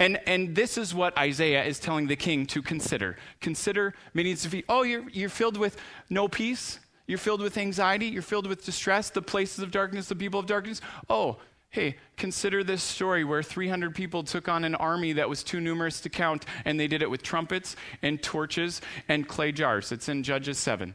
And, 0.00 0.20
and 0.26 0.54
this 0.54 0.78
is 0.78 0.94
what 0.94 1.16
Isaiah 1.18 1.64
is 1.64 1.80
telling 1.80 2.06
the 2.06 2.16
king 2.16 2.46
to 2.46 2.62
consider. 2.62 3.16
Consider 3.40 3.94
Midian's 4.14 4.42
defeat. 4.42 4.64
Oh, 4.68 4.82
you're, 4.82 5.08
you're 5.10 5.28
filled 5.28 5.56
with 5.56 5.76
no 6.08 6.28
peace. 6.28 6.78
You're 7.06 7.18
filled 7.18 7.40
with 7.40 7.58
anxiety. 7.58 8.06
You're 8.06 8.22
filled 8.22 8.46
with 8.46 8.64
distress, 8.64 9.10
the 9.10 9.22
places 9.22 9.58
of 9.60 9.70
darkness, 9.70 10.08
the 10.08 10.14
people 10.14 10.38
of 10.38 10.46
darkness. 10.46 10.80
Oh, 11.10 11.38
hey, 11.70 11.96
consider 12.16 12.62
this 12.62 12.82
story 12.82 13.24
where 13.24 13.42
300 13.42 13.94
people 13.94 14.22
took 14.22 14.48
on 14.48 14.64
an 14.64 14.76
army 14.76 15.14
that 15.14 15.28
was 15.28 15.42
too 15.42 15.60
numerous 15.60 16.00
to 16.02 16.08
count, 16.08 16.46
and 16.64 16.78
they 16.78 16.86
did 16.86 17.02
it 17.02 17.10
with 17.10 17.22
trumpets 17.22 17.74
and 18.00 18.22
torches 18.22 18.80
and 19.08 19.26
clay 19.26 19.50
jars. 19.50 19.90
It's 19.90 20.08
in 20.08 20.22
Judges 20.22 20.58
7. 20.58 20.94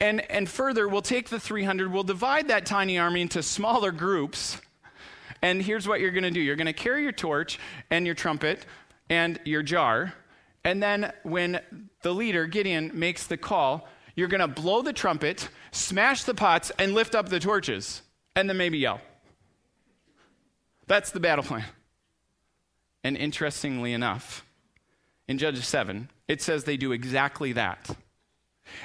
And, 0.00 0.20
and 0.30 0.48
further, 0.48 0.88
we'll 0.88 1.02
take 1.02 1.28
the 1.28 1.40
300, 1.40 1.92
we'll 1.92 2.04
divide 2.04 2.48
that 2.48 2.64
tiny 2.64 2.98
army 2.98 3.20
into 3.20 3.42
smaller 3.42 3.90
groups 3.90 4.58
and 5.42 5.60
here's 5.60 5.88
what 5.88 6.00
you're 6.00 6.12
going 6.12 6.22
to 6.22 6.30
do 6.30 6.40
you're 6.40 6.56
going 6.56 6.66
to 6.66 6.72
carry 6.72 7.02
your 7.02 7.12
torch 7.12 7.58
and 7.90 8.06
your 8.06 8.14
trumpet 8.14 8.64
and 9.10 9.38
your 9.44 9.62
jar. 9.62 10.14
And 10.64 10.82
then 10.82 11.12
when 11.24 11.60
the 12.02 12.12
leader, 12.12 12.46
Gideon, 12.46 12.92
makes 12.94 13.26
the 13.26 13.36
call, 13.36 13.88
you're 14.14 14.28
going 14.28 14.40
to 14.40 14.48
blow 14.48 14.82
the 14.82 14.92
trumpet, 14.92 15.48
smash 15.72 16.22
the 16.22 16.34
pots, 16.34 16.70
and 16.78 16.94
lift 16.94 17.14
up 17.14 17.28
the 17.28 17.40
torches, 17.40 18.02
and 18.36 18.48
then 18.48 18.56
maybe 18.56 18.78
yell. 18.78 19.00
That's 20.86 21.10
the 21.10 21.20
battle 21.20 21.44
plan. 21.44 21.64
And 23.02 23.16
interestingly 23.16 23.92
enough, 23.92 24.44
in 25.26 25.38
Judges 25.38 25.66
7, 25.66 26.08
it 26.28 26.40
says 26.40 26.64
they 26.64 26.76
do 26.76 26.92
exactly 26.92 27.52
that. 27.52 27.90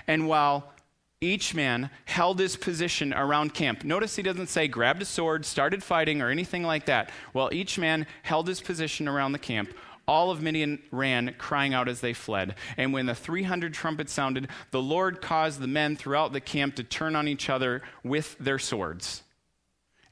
And 0.07 0.27
while 0.27 0.71
each 1.19 1.55
man 1.55 1.89
held 2.05 2.39
his 2.39 2.55
position 2.55 3.13
around 3.13 3.53
camp. 3.53 3.83
Notice 3.83 4.15
he 4.15 4.21
doesn't 4.21 4.47
say 4.47 4.67
grabbed 4.67 5.01
a 5.01 5.05
sword, 5.05 5.45
started 5.45 5.83
fighting, 5.83 6.21
or 6.21 6.29
anything 6.29 6.63
like 6.63 6.85
that. 6.85 7.09
Well, 7.33 7.49
each 7.51 7.79
man 7.79 8.05
held 8.23 8.47
his 8.47 8.61
position 8.61 9.07
around 9.07 9.31
the 9.31 9.39
camp. 9.39 9.73
All 10.07 10.31
of 10.31 10.41
Midian 10.41 10.81
ran, 10.91 11.35
crying 11.37 11.73
out 11.73 11.89
as 11.89 11.99
they 11.99 12.13
fled. 12.13 12.55
And 12.77 12.93
when 12.93 13.07
the 13.07 13.15
300 13.15 13.73
trumpets 13.73 14.13
sounded, 14.13 14.47
the 14.71 14.81
Lord 14.81 15.21
caused 15.21 15.59
the 15.59 15.67
men 15.67 15.95
throughout 15.95 16.33
the 16.33 16.39
camp 16.39 16.75
to 16.75 16.83
turn 16.83 17.15
on 17.15 17.27
each 17.27 17.49
other 17.49 17.81
with 18.03 18.37
their 18.39 18.59
swords. 18.59 19.23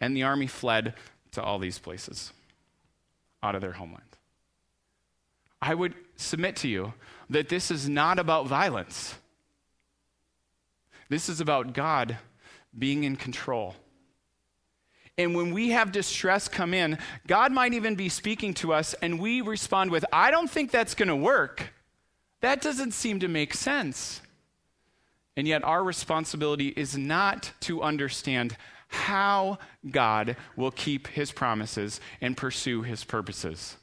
And 0.01 0.17
the 0.17 0.23
army 0.23 0.47
fled 0.47 0.95
to 1.31 1.41
all 1.41 1.59
these 1.59 1.79
places 1.79 2.33
out 3.41 3.55
of 3.55 3.61
their 3.61 3.73
homeland. 3.73 4.03
I 5.61 5.75
would 5.75 5.93
submit 6.15 6.57
to 6.57 6.67
you 6.67 6.93
that 7.29 7.47
this 7.47 7.71
is 7.71 7.87
not 7.87 8.19
about 8.19 8.47
violence. 8.47 9.15
This 11.09 11.29
is 11.29 11.39
about 11.41 11.73
God 11.73 12.17
being 12.77 13.03
in 13.03 13.15
control. 13.15 13.75
And 15.17 15.35
when 15.35 15.53
we 15.53 15.69
have 15.69 15.91
distress 15.91 16.47
come 16.47 16.73
in, 16.73 16.97
God 17.25 17.51
might 17.51 17.73
even 17.73 17.95
be 17.95 18.09
speaking 18.09 18.53
to 18.55 18.73
us, 18.73 18.93
and 18.95 19.19
we 19.19 19.41
respond 19.41 19.91
with, 19.91 20.03
I 20.11 20.29
don't 20.29 20.49
think 20.49 20.71
that's 20.71 20.93
going 20.93 21.07
to 21.07 21.15
work. 21.15 21.71
That 22.41 22.61
doesn't 22.61 22.91
seem 22.91 23.21
to 23.21 23.27
make 23.27 23.53
sense. 23.53 24.21
And 25.37 25.47
yet, 25.47 25.63
our 25.63 25.83
responsibility 25.83 26.69
is 26.69 26.97
not 26.97 27.51
to 27.61 27.81
understand 27.81 28.57
how 28.87 29.57
God 29.89 30.37
will 30.55 30.71
keep 30.71 31.07
his 31.07 31.31
promises 31.31 31.99
and 32.21 32.37
pursue 32.37 32.83
his 32.83 33.03
purposes. 33.03 33.77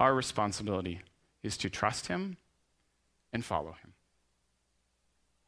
Our 0.00 0.14
responsibility 0.14 1.00
is 1.42 1.56
to 1.58 1.70
trust 1.70 2.06
him 2.06 2.36
and 3.32 3.44
follow 3.44 3.72
him. 3.82 3.87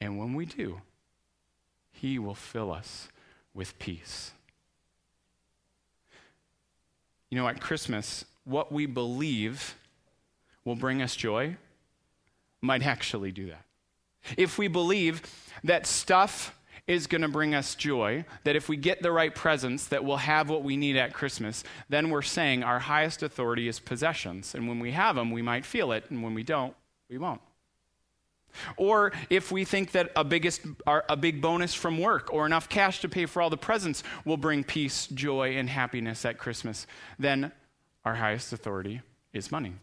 And 0.01 0.19
when 0.19 0.35
we 0.35 0.47
do, 0.47 0.81
he 1.91 2.19
will 2.19 2.35
fill 2.35 2.73
us 2.73 3.09
with 3.53 3.79
peace. 3.79 4.33
You 7.29 7.39
know, 7.39 7.47
at 7.47 7.61
Christmas, 7.61 8.25
what 8.45 8.73
we 8.73 8.87
believe 8.87 9.75
will 10.65 10.77
bring 10.77 11.03
us 11.03 11.15
joy 11.15 11.57
might 12.61 12.85
actually 12.85 13.33
do 13.33 13.47
that. 13.47 13.65
If 14.37 14.59
we 14.59 14.69
believe 14.69 15.23
that 15.65 15.87
stuff 15.87 16.57
is 16.87 17.07
going 17.07 17.23
to 17.23 17.29
bring 17.29 17.55
us 17.55 17.75
joy, 17.75 18.25
that 18.45 18.57
if 18.57 18.69
we 18.69 18.77
get 18.77 19.03
the 19.03 19.13
right 19.13 19.35
presents, 19.35 19.87
that 19.87 20.05
we'll 20.05 20.17
have 20.17 20.51
what 20.51 20.65
we 20.65 20.77
need 20.77 20.97
at 20.97 21.13
Christmas, 21.13 21.63
then 21.89 22.11
we're 22.11 22.23
saying 22.23 22.63
our 22.63 22.81
highest 22.81 23.23
authority 23.23 23.69
is 23.69 23.79
possessions. 23.79 24.55
And 24.55 24.67
when 24.67 24.81
we 24.81 24.91
have 24.93 25.17
them, 25.17 25.31
we 25.31 25.43
might 25.43 25.65
feel 25.65 25.93
it, 25.93 26.05
and 26.11 26.23
when 26.23 26.35
we 26.35 26.43
don't, 26.43 26.75
we 27.09 27.17
won't. 27.17 27.41
Or 28.77 29.13
if 29.29 29.53
we 29.53 29.65
think 29.65 29.93
that 29.93 30.11
a, 30.17 30.25
biggest, 30.25 30.63
a 30.87 31.17
big 31.17 31.41
bonus 31.41 31.75
from 31.75 31.99
work 31.99 32.33
or 32.33 32.47
enough 32.47 32.69
cash 32.69 33.01
to 33.01 33.09
pay 33.09 33.27
for 33.27 33.43
all 33.43 33.51
the 33.51 33.57
presents 33.57 34.03
will 34.25 34.37
bring 34.37 34.65
peace, 34.65 35.07
joy, 35.07 35.57
and 35.57 35.69
happiness 35.69 36.25
at 36.25 36.39
Christmas, 36.39 36.87
then 37.19 37.53
our 38.05 38.15
highest 38.15 38.53
authority 38.53 39.03
is 39.33 39.51
money. 39.51 39.75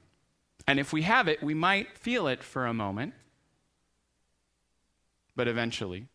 And 0.67 0.79
if 0.79 0.91
we 0.91 1.03
have 1.03 1.27
it, 1.27 1.41
we 1.41 1.53
might 1.53 1.97
feel 1.97 2.27
it 2.27 2.43
for 2.43 2.65
a 2.65 2.73
moment, 2.73 3.13
but 5.35 5.47
eventually 5.47 6.07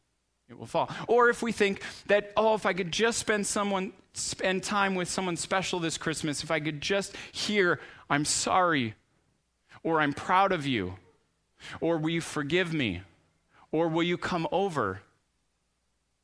it 0.48 0.58
will 0.58 0.66
fall. 0.66 0.90
Or 1.08 1.30
if 1.30 1.42
we 1.42 1.52
think 1.52 1.82
that, 2.06 2.32
oh, 2.36 2.54
if 2.54 2.66
I 2.66 2.72
could 2.74 2.92
just 2.92 3.18
spend 3.18 3.46
someone 3.46 3.92
spend 4.14 4.62
time 4.62 4.94
with 4.94 5.08
someone 5.08 5.36
special 5.36 5.80
this 5.80 5.96
Christmas, 5.96 6.42
if 6.42 6.50
I 6.50 6.60
could 6.60 6.80
just 6.80 7.16
hear, 7.32 7.80
I'm 8.10 8.24
sorry, 8.24 8.94
or 9.82 10.00
I'm 10.00 10.12
proud 10.12 10.52
of 10.52 10.66
you, 10.66 10.96
or 11.80 11.96
will 11.96 12.10
you 12.10 12.20
forgive 12.20 12.72
me, 12.72 13.02
or 13.70 13.88
will 13.88 14.02
you 14.02 14.18
come 14.18 14.46
over, 14.52 15.02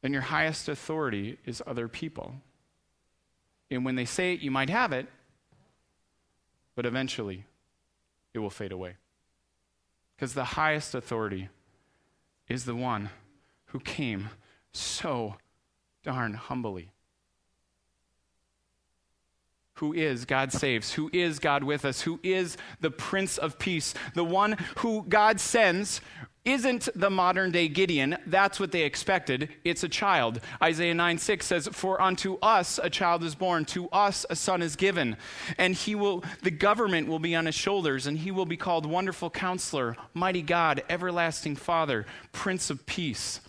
then 0.03 0.13
your 0.13 0.23
highest 0.23 0.69
authority 0.69 1.39
is 1.45 1.63
other 1.67 1.89
people. 1.89 2.37
And 3.71 3.85
when 3.85 3.97
they 3.97 4.05
say 4.05 4.35
it, 4.35 4.41
you 4.41 4.51
might 4.51 4.71
have 4.71 4.93
it, 4.93 5.07
but 6.75 6.87
eventually 6.87 7.45
it 8.35 8.39
will 8.39 8.51
fade 8.51 8.73
away. 8.73 8.95
Because 10.15 10.35
the 10.35 10.45
highest 10.45 10.95
authority 10.95 11.49
is 12.49 12.65
the 12.65 12.75
one 12.75 13.11
who 13.67 13.81
came 13.81 14.31
so 14.73 15.37
darn 16.03 16.35
humbly. 16.35 16.91
Who 19.79 19.93
is 19.93 20.25
God 20.25 20.53
saves? 20.53 20.95
Who 20.95 21.09
is 21.13 21.39
God 21.39 21.63
with 21.63 21.85
us? 21.85 22.01
Who 22.01 22.19
is 22.25 22.57
the 22.81 22.91
Prince 22.91 23.39
of 23.39 23.61
Peace? 23.61 23.95
The 24.15 24.25
one 24.25 24.57
who 24.79 25.05
God 25.09 25.39
sends 25.39 26.01
isn't 26.45 26.89
the 26.97 27.11
modern 27.11 27.53
day 27.53 27.69
Gideon. 27.69 28.17
That's 28.27 28.59
what 28.59 28.73
they 28.73 28.83
expected. 28.83 29.51
It's 29.63 29.85
a 29.85 29.89
child. 29.89 30.41
Isaiah 30.61 30.95
9 30.95 31.19
6 31.19 31.47
says, 31.47 31.69
For 31.69 32.03
unto 32.03 32.39
us 32.43 32.81
a 32.83 32.91
child 32.91 33.23
is 33.23 33.37
born, 33.37 33.65
to 33.67 33.89
us 33.91 34.27
a 34.29 34.35
son 34.35 34.63
is 34.63 34.75
given. 34.75 35.17
And 35.59 35.77
he 35.77 35.95
will, 35.95 36.25
the 36.43 36.51
government 36.51 37.07
will 37.07 37.21
be 37.21 37.37
on 37.37 37.47
his 37.47 37.55
shoulders, 37.55 38.09
and 38.09 38.19
he 38.19 38.33
will 38.33 38.47
be 38.47 38.57
called 38.57 38.85
Wonderful 38.85 39.31
Counselor, 39.31 39.97
Mighty 40.13 40.43
God, 40.43 40.83
Everlasting 40.89 41.55
Father, 41.55 42.05
Prince 42.33 42.69
of 42.69 42.85
Peace. 42.85 43.41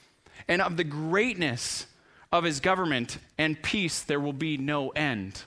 And 0.48 0.62
of 0.62 0.78
the 0.78 0.84
greatness 0.84 1.88
of 2.32 2.44
his 2.44 2.60
government 2.60 3.18
and 3.40 3.60
peace, 3.64 4.04
there 4.04 4.20
will 4.20 4.34
be 4.34 4.58
no 4.58 4.90
end. 4.90 5.44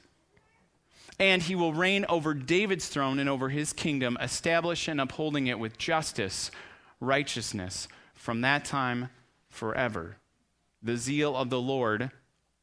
And 1.22 1.40
he 1.40 1.54
will 1.54 1.72
reign 1.72 2.04
over 2.08 2.34
David's 2.34 2.88
throne 2.88 3.20
and 3.20 3.28
over 3.28 3.48
his 3.48 3.72
kingdom, 3.72 4.18
establish 4.20 4.88
and 4.88 5.00
upholding 5.00 5.46
it 5.46 5.56
with 5.56 5.78
justice 5.78 6.50
righteousness 6.98 7.86
from 8.12 8.40
that 8.40 8.64
time 8.64 9.08
forever. 9.48 10.16
The 10.82 10.96
zeal 10.96 11.36
of 11.36 11.48
the 11.48 11.60
Lord 11.60 12.10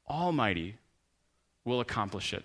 Almighty 0.10 0.76
will 1.64 1.80
accomplish 1.80 2.34
it. 2.34 2.44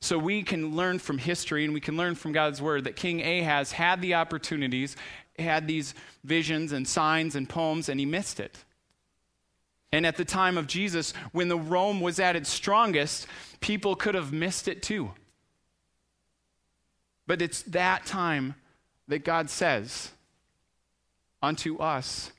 So 0.00 0.16
we 0.16 0.42
can 0.42 0.74
learn 0.74 0.98
from 0.98 1.18
history 1.18 1.66
and 1.66 1.74
we 1.74 1.80
can 1.80 1.98
learn 1.98 2.14
from 2.14 2.32
God's 2.32 2.62
word 2.62 2.84
that 2.84 2.96
King 2.96 3.20
Ahaz 3.20 3.72
had 3.72 4.00
the 4.00 4.14
opportunities, 4.14 4.96
had 5.38 5.68
these 5.68 5.92
visions 6.24 6.72
and 6.72 6.88
signs 6.88 7.36
and 7.36 7.46
poems, 7.46 7.90
and 7.90 8.00
he 8.00 8.06
missed 8.06 8.40
it. 8.40 8.64
And 9.94 10.04
at 10.04 10.16
the 10.16 10.24
time 10.24 10.58
of 10.58 10.66
Jesus, 10.66 11.14
when 11.30 11.46
the 11.46 11.56
Rome 11.56 12.00
was 12.00 12.18
at 12.18 12.34
its 12.34 12.50
strongest, 12.50 13.28
people 13.60 13.94
could 13.94 14.16
have 14.16 14.32
missed 14.32 14.66
it 14.66 14.82
too. 14.82 15.12
But 17.28 17.40
it's 17.40 17.62
that 17.62 18.04
time 18.04 18.56
that 19.06 19.24
God 19.24 19.48
says, 19.48 20.10
Unto 21.40 21.78
us 21.78 22.32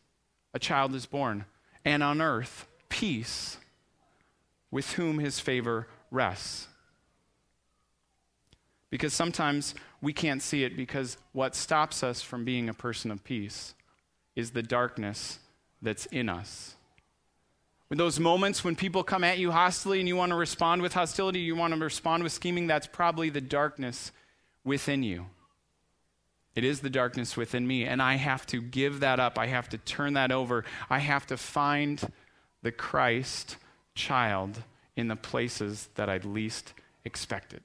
a 0.54 0.60
child 0.60 0.94
is 0.96 1.06
born, 1.06 1.46
and 1.86 2.04
on 2.04 2.22
earth 2.22 2.68
peace 2.90 3.56
with 4.70 4.92
whom 4.96 5.20
his 5.20 5.40
favor 5.40 5.88
rests. 6.12 6.68
Because 8.90 9.14
sometimes 9.14 9.76
we 10.02 10.12
can't 10.12 10.42
see 10.42 10.66
it 10.66 10.76
because 10.76 11.16
what 11.32 11.56
stops 11.56 12.04
us 12.04 12.22
from 12.22 12.44
being 12.44 12.68
a 12.68 12.74
person 12.74 13.12
of 13.12 13.24
peace 13.24 13.76
is 14.36 14.52
the 14.52 14.62
darkness 14.62 15.40
that's 15.82 16.06
in 16.08 16.28
us. 16.28 16.75
Those 17.90 18.20
moments 18.20 18.64
when 18.64 18.76
people 18.76 19.04
come 19.04 19.24
at 19.24 19.38
you 19.38 19.52
hostily 19.52 20.00
and 20.00 20.08
you 20.08 20.16
want 20.16 20.32
to 20.32 20.36
respond 20.36 20.82
with 20.82 20.94
hostility, 20.94 21.40
you 21.40 21.56
want 21.56 21.74
to 21.74 21.80
respond 21.80 22.24
with 22.24 22.32
scheming, 22.34 22.68
that's 22.68 22.88
probably 22.88 23.30
the 23.30 23.42
darkness 23.42 24.12
within 24.64 25.04
you. 25.04 25.28
It 26.56 26.64
is 26.64 26.80
the 26.80 26.90
darkness 26.90 27.38
within 27.38 27.68
me, 27.68 27.86
and 27.86 28.02
I 28.02 28.16
have 28.16 28.46
to 28.48 28.62
give 28.62 29.02
that 29.02 29.20
up. 29.20 29.38
I 29.38 29.48
have 29.48 29.70
to 29.70 29.78
turn 29.78 30.14
that 30.14 30.32
over. 30.32 30.66
I 30.90 31.00
have 31.00 31.28
to 31.28 31.38
find 31.38 32.02
the 32.64 32.72
Christ 32.72 33.58
child 33.94 34.64
in 34.96 35.08
the 35.08 35.16
places 35.16 35.90
that 35.96 36.10
I'd 36.10 36.26
least 36.26 36.74
expected. 37.04 37.62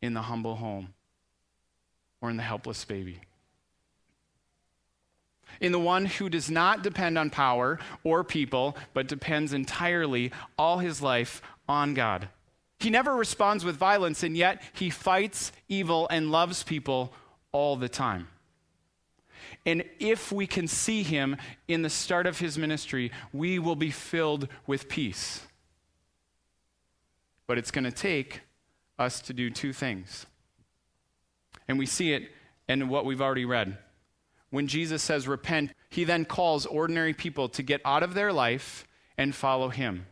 In 0.00 0.14
the 0.14 0.22
humble 0.22 0.56
home 0.56 0.94
or 2.20 2.30
in 2.30 2.36
the 2.36 2.42
helpless 2.42 2.84
baby. 2.84 3.20
In 5.60 5.72
the 5.72 5.78
one 5.78 6.06
who 6.06 6.28
does 6.28 6.50
not 6.50 6.82
depend 6.82 7.18
on 7.18 7.30
power 7.30 7.78
or 8.04 8.24
people, 8.24 8.76
but 8.94 9.08
depends 9.08 9.52
entirely 9.52 10.32
all 10.58 10.78
his 10.78 11.00
life 11.00 11.42
on 11.68 11.94
God. 11.94 12.28
He 12.78 12.90
never 12.90 13.14
responds 13.14 13.64
with 13.64 13.76
violence, 13.76 14.22
and 14.22 14.36
yet 14.36 14.60
he 14.72 14.90
fights 14.90 15.52
evil 15.68 16.08
and 16.10 16.32
loves 16.32 16.62
people 16.64 17.12
all 17.52 17.76
the 17.76 17.88
time. 17.88 18.28
And 19.64 19.84
if 20.00 20.32
we 20.32 20.46
can 20.46 20.66
see 20.66 21.02
him 21.02 21.36
in 21.68 21.82
the 21.82 21.90
start 21.90 22.26
of 22.26 22.40
his 22.40 22.58
ministry, 22.58 23.12
we 23.32 23.58
will 23.58 23.76
be 23.76 23.90
filled 23.90 24.48
with 24.66 24.88
peace. 24.88 25.46
But 27.46 27.58
it's 27.58 27.70
going 27.70 27.84
to 27.84 27.92
take 27.92 28.40
us 28.98 29.20
to 29.22 29.32
do 29.32 29.50
two 29.50 29.72
things. 29.72 30.26
And 31.68 31.78
we 31.78 31.86
see 31.86 32.12
it 32.12 32.30
in 32.68 32.88
what 32.88 33.04
we've 33.04 33.22
already 33.22 33.44
read. 33.44 33.78
When 34.52 34.66
Jesus 34.66 35.02
says 35.02 35.26
repent, 35.26 35.72
he 35.88 36.04
then 36.04 36.26
calls 36.26 36.66
ordinary 36.66 37.14
people 37.14 37.48
to 37.48 37.62
get 37.62 37.80
out 37.86 38.02
of 38.02 38.12
their 38.12 38.32
life 38.32 38.86
and 39.16 39.34
follow 39.34 39.70
him. 39.70 40.04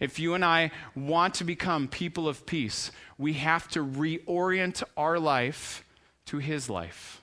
If 0.00 0.18
you 0.18 0.34
and 0.34 0.44
I 0.44 0.72
want 0.96 1.34
to 1.34 1.44
become 1.44 1.86
people 1.86 2.28
of 2.28 2.46
peace, 2.46 2.90
we 3.16 3.34
have 3.34 3.68
to 3.68 3.84
reorient 3.84 4.82
our 4.96 5.20
life 5.20 5.84
to 6.26 6.38
His 6.38 6.68
life. 6.68 7.22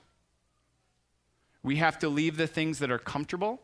We 1.62 1.76
have 1.76 1.98
to 1.98 2.08
leave 2.08 2.38
the 2.38 2.46
things 2.46 2.78
that 2.78 2.90
are 2.90 2.98
comfortable. 2.98 3.60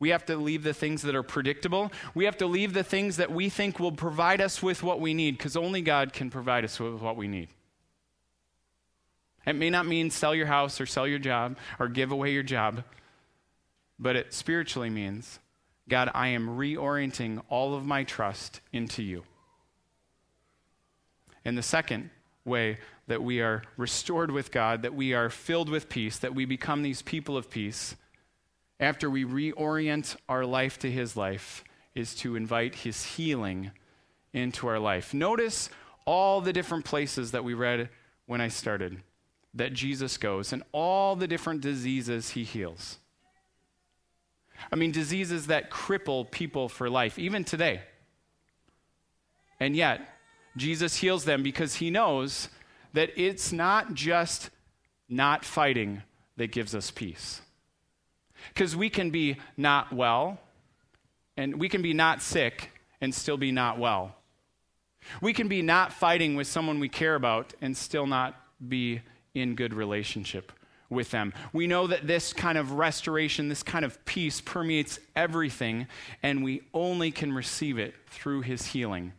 We 0.00 0.10
have 0.10 0.26
to 0.26 0.36
leave 0.36 0.64
the 0.64 0.74
things 0.74 1.02
that 1.02 1.14
are 1.14 1.22
predictable. 1.22 1.92
We 2.12 2.24
have 2.24 2.36
to 2.38 2.46
leave 2.46 2.74
the 2.74 2.82
things 2.82 3.18
that 3.18 3.30
we 3.30 3.48
think 3.48 3.78
will 3.78 3.92
provide 3.92 4.40
us 4.40 4.60
with 4.60 4.82
what 4.82 5.00
we 5.00 5.14
need, 5.14 5.38
because 5.38 5.56
only 5.56 5.80
God 5.80 6.12
can 6.12 6.28
provide 6.28 6.64
us 6.64 6.80
with 6.80 7.00
what 7.00 7.16
we 7.16 7.28
need. 7.28 7.48
It 9.46 9.56
may 9.56 9.70
not 9.70 9.86
mean 9.86 10.10
sell 10.10 10.34
your 10.34 10.46
house 10.46 10.80
or 10.80 10.86
sell 10.86 11.06
your 11.06 11.18
job 11.18 11.56
or 11.78 11.88
give 11.88 12.12
away 12.12 12.32
your 12.32 12.42
job, 12.42 12.84
but 13.98 14.16
it 14.16 14.32
spiritually 14.32 14.90
means 14.90 15.38
God, 15.88 16.10
I 16.14 16.28
am 16.28 16.56
reorienting 16.56 17.42
all 17.48 17.74
of 17.74 17.84
my 17.84 18.04
trust 18.04 18.60
into 18.72 19.02
you. 19.02 19.24
And 21.44 21.58
the 21.58 21.62
second 21.62 22.10
way 22.44 22.78
that 23.08 23.22
we 23.22 23.40
are 23.40 23.62
restored 23.76 24.30
with 24.30 24.52
God, 24.52 24.82
that 24.82 24.94
we 24.94 25.12
are 25.12 25.28
filled 25.28 25.68
with 25.68 25.88
peace, 25.88 26.18
that 26.18 26.34
we 26.34 26.44
become 26.44 26.82
these 26.82 27.02
people 27.02 27.36
of 27.36 27.50
peace, 27.50 27.96
after 28.78 29.10
we 29.10 29.24
reorient 29.24 30.16
our 30.28 30.44
life 30.44 30.78
to 30.80 30.90
His 30.90 31.16
life, 31.16 31.64
is 31.94 32.14
to 32.16 32.36
invite 32.36 32.76
His 32.76 33.04
healing 33.04 33.72
into 34.32 34.68
our 34.68 34.78
life. 34.78 35.12
Notice 35.12 35.68
all 36.04 36.40
the 36.40 36.52
different 36.52 36.84
places 36.84 37.32
that 37.32 37.44
we 37.44 37.54
read 37.54 37.88
when 38.26 38.40
I 38.40 38.48
started 38.48 39.02
that 39.54 39.72
Jesus 39.72 40.16
goes 40.16 40.52
and 40.52 40.62
all 40.72 41.16
the 41.16 41.28
different 41.28 41.60
diseases 41.60 42.30
He 42.30 42.44
heals. 42.44 42.98
I 44.70 44.76
mean, 44.76 44.92
diseases 44.92 45.48
that 45.48 45.70
cripple 45.70 46.30
people 46.30 46.68
for 46.68 46.88
life, 46.88 47.18
even 47.18 47.44
today. 47.44 47.80
And 49.58 49.74
yet, 49.74 50.00
Jesus 50.56 50.96
heals 50.96 51.24
them 51.24 51.42
because 51.42 51.76
he 51.76 51.90
knows 51.90 52.48
that 52.92 53.10
it's 53.16 53.52
not 53.52 53.94
just 53.94 54.50
not 55.08 55.44
fighting 55.44 56.02
that 56.36 56.52
gives 56.52 56.74
us 56.74 56.90
peace. 56.90 57.40
Because 58.48 58.76
we 58.76 58.90
can 58.90 59.10
be 59.10 59.36
not 59.56 59.92
well, 59.92 60.40
and 61.36 61.58
we 61.58 61.68
can 61.68 61.80
be 61.80 61.94
not 61.94 62.20
sick 62.20 62.70
and 63.00 63.14
still 63.14 63.36
be 63.36 63.52
not 63.52 63.78
well. 63.78 64.16
We 65.20 65.32
can 65.32 65.48
be 65.48 65.62
not 65.62 65.92
fighting 65.92 66.36
with 66.36 66.46
someone 66.46 66.78
we 66.80 66.88
care 66.88 67.14
about 67.14 67.54
and 67.60 67.76
still 67.76 68.06
not 68.06 68.36
be 68.68 69.00
in 69.34 69.54
good 69.54 69.74
relationship 69.74 70.52
with 70.92 71.10
them. 71.10 71.32
We 71.52 71.66
know 71.66 71.86
that 71.86 72.06
this 72.06 72.32
kind 72.32 72.58
of 72.58 72.72
restoration, 72.72 73.48
this 73.48 73.62
kind 73.62 73.84
of 73.84 74.04
peace 74.04 74.40
permeates 74.40 75.00
everything, 75.16 75.86
and 76.22 76.44
we 76.44 76.62
only 76.74 77.10
can 77.10 77.32
receive 77.32 77.78
it 77.78 77.94
through 78.08 78.42
his 78.42 78.66
healing. 78.66 79.12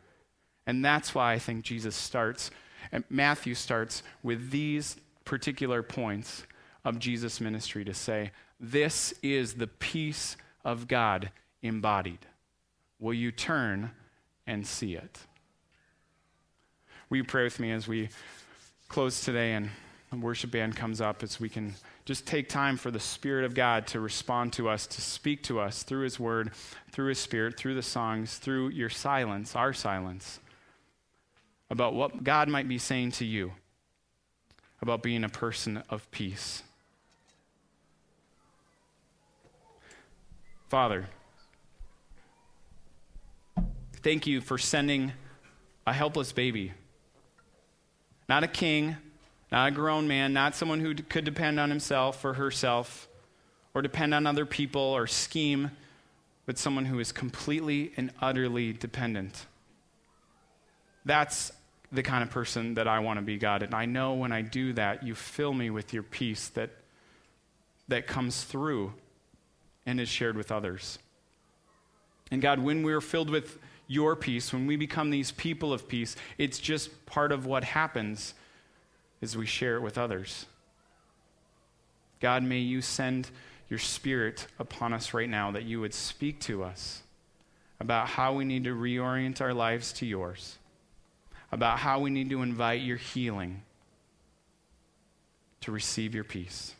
And 0.65 0.85
that's 0.85 1.13
why 1.13 1.33
I 1.33 1.39
think 1.39 1.65
Jesus 1.65 1.95
starts, 1.95 2.51
and 2.91 3.03
Matthew 3.09 3.55
starts 3.55 4.03
with 4.21 4.51
these 4.51 4.97
particular 5.25 5.83
points 5.83 6.43
of 6.85 6.99
Jesus' 6.99 7.41
ministry 7.41 7.83
to 7.85 7.93
say, 7.93 8.31
This 8.59 9.13
is 9.21 9.55
the 9.55 9.67
peace 9.67 10.37
of 10.63 10.87
God 10.87 11.31
embodied. 11.61 12.19
Will 12.99 13.13
you 13.13 13.31
turn 13.31 13.91
and 14.47 14.65
see 14.65 14.95
it? 14.95 15.19
Will 17.09 17.17
you 17.17 17.23
pray 17.23 17.43
with 17.43 17.59
me 17.59 17.71
as 17.71 17.87
we 17.87 18.09
close 18.87 19.23
today 19.23 19.53
and 19.53 19.69
worship 20.21 20.51
band 20.51 20.75
comes 20.75 21.01
up 21.01 21.23
as 21.23 21.39
we 21.39 21.49
can 21.49 21.73
just 22.05 22.27
take 22.27 22.49
time 22.49 22.77
for 22.77 22.91
the 22.91 22.99
Spirit 22.99 23.45
of 23.45 23.55
God 23.55 23.87
to 23.87 23.99
respond 23.99 24.53
to 24.53 24.69
us, 24.69 24.85
to 24.87 25.01
speak 25.01 25.43
to 25.43 25.59
us 25.59 25.83
through 25.83 26.03
His 26.03 26.19
Word, 26.19 26.51
through 26.91 27.09
His 27.09 27.19
Spirit, 27.19 27.57
through 27.57 27.75
the 27.75 27.81
songs, 27.81 28.37
through 28.37 28.69
your 28.69 28.89
silence, 28.89 29.55
our 29.55 29.73
silence, 29.73 30.39
about 31.69 31.93
what 31.93 32.23
God 32.23 32.49
might 32.49 32.67
be 32.67 32.77
saying 32.77 33.11
to 33.13 33.25
you 33.25 33.53
about 34.81 35.01
being 35.01 35.23
a 35.23 35.29
person 35.29 35.81
of 35.89 36.09
peace. 36.11 36.61
Father, 40.67 41.05
thank 44.01 44.27
you 44.27 44.41
for 44.41 44.57
sending 44.57 45.13
a 45.87 45.93
helpless 45.93 46.33
baby, 46.33 46.73
not 48.27 48.43
a 48.43 48.47
king 48.47 48.97
not 49.53 49.67
a 49.67 49.71
grown 49.71 50.07
man, 50.07 50.33
not 50.33 50.55
someone 50.55 50.79
who 50.79 50.95
could 50.95 51.23
depend 51.23 51.59
on 51.59 51.69
himself 51.69 52.25
or 52.25 52.33
herself 52.33 53.07
or 53.75 53.83
depend 53.83 54.11
on 54.11 54.25
other 54.25 54.47
people 54.47 54.81
or 54.81 55.05
scheme, 55.05 55.69
but 56.47 56.57
someone 56.57 56.85
who 56.85 56.99
is 56.99 57.11
completely 57.11 57.91
and 57.95 58.09
utterly 58.19 58.73
dependent. 58.73 59.45
That's 61.05 61.51
the 61.91 62.01
kind 62.01 62.23
of 62.23 62.31
person 62.31 62.73
that 62.73 62.87
I 62.87 62.97
want 62.97 63.19
to 63.19 63.21
be, 63.21 63.37
God. 63.37 63.61
And 63.61 63.75
I 63.75 63.85
know 63.85 64.15
when 64.15 64.31
I 64.31 64.41
do 64.41 64.73
that, 64.73 65.03
you 65.03 65.13
fill 65.13 65.53
me 65.53 65.69
with 65.69 65.93
your 65.93 66.01
peace 66.01 66.47
that, 66.49 66.71
that 67.89 68.07
comes 68.07 68.43
through 68.43 68.91
and 69.85 69.99
is 69.99 70.09
shared 70.09 70.35
with 70.35 70.51
others. 70.51 70.97
And 72.31 72.41
God, 72.41 72.57
when 72.57 72.81
we're 72.81 73.01
filled 73.01 73.29
with 73.29 73.59
your 73.85 74.15
peace, 74.15 74.51
when 74.51 74.65
we 74.65 74.77
become 74.77 75.11
these 75.11 75.31
people 75.31 75.71
of 75.71 75.87
peace, 75.87 76.15
it's 76.39 76.57
just 76.57 77.05
part 77.05 77.31
of 77.31 77.45
what 77.45 77.63
happens 77.63 78.33
as 79.23 79.37
we 79.37 79.45
share 79.45 79.75
it 79.75 79.81
with 79.81 79.97
others. 79.97 80.45
God, 82.19 82.43
may 82.43 82.59
you 82.59 82.81
send 82.81 83.29
your 83.69 83.79
spirit 83.79 84.45
upon 84.59 84.93
us 84.93 85.13
right 85.13 85.29
now 85.29 85.51
that 85.51 85.63
you 85.63 85.81
would 85.81 85.93
speak 85.93 86.39
to 86.41 86.63
us 86.63 87.01
about 87.79 88.07
how 88.07 88.33
we 88.33 88.45
need 88.45 88.65
to 88.65 88.75
reorient 88.75 89.41
our 89.41 89.53
lives 89.53 89.91
to 89.93 90.05
yours, 90.05 90.57
about 91.51 91.79
how 91.79 91.99
we 91.99 92.09
need 92.09 92.29
to 92.29 92.41
invite 92.41 92.81
your 92.81 92.97
healing 92.97 93.63
to 95.61 95.71
receive 95.71 96.13
your 96.13 96.23
peace, 96.23 96.75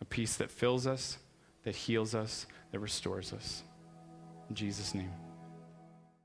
a 0.00 0.04
peace 0.04 0.36
that 0.36 0.50
fills 0.50 0.86
us, 0.86 1.18
that 1.64 1.74
heals 1.74 2.14
us, 2.14 2.46
that 2.70 2.78
restores 2.78 3.32
us. 3.32 3.62
In 4.48 4.54
Jesus' 4.54 4.94
name. 4.94 5.25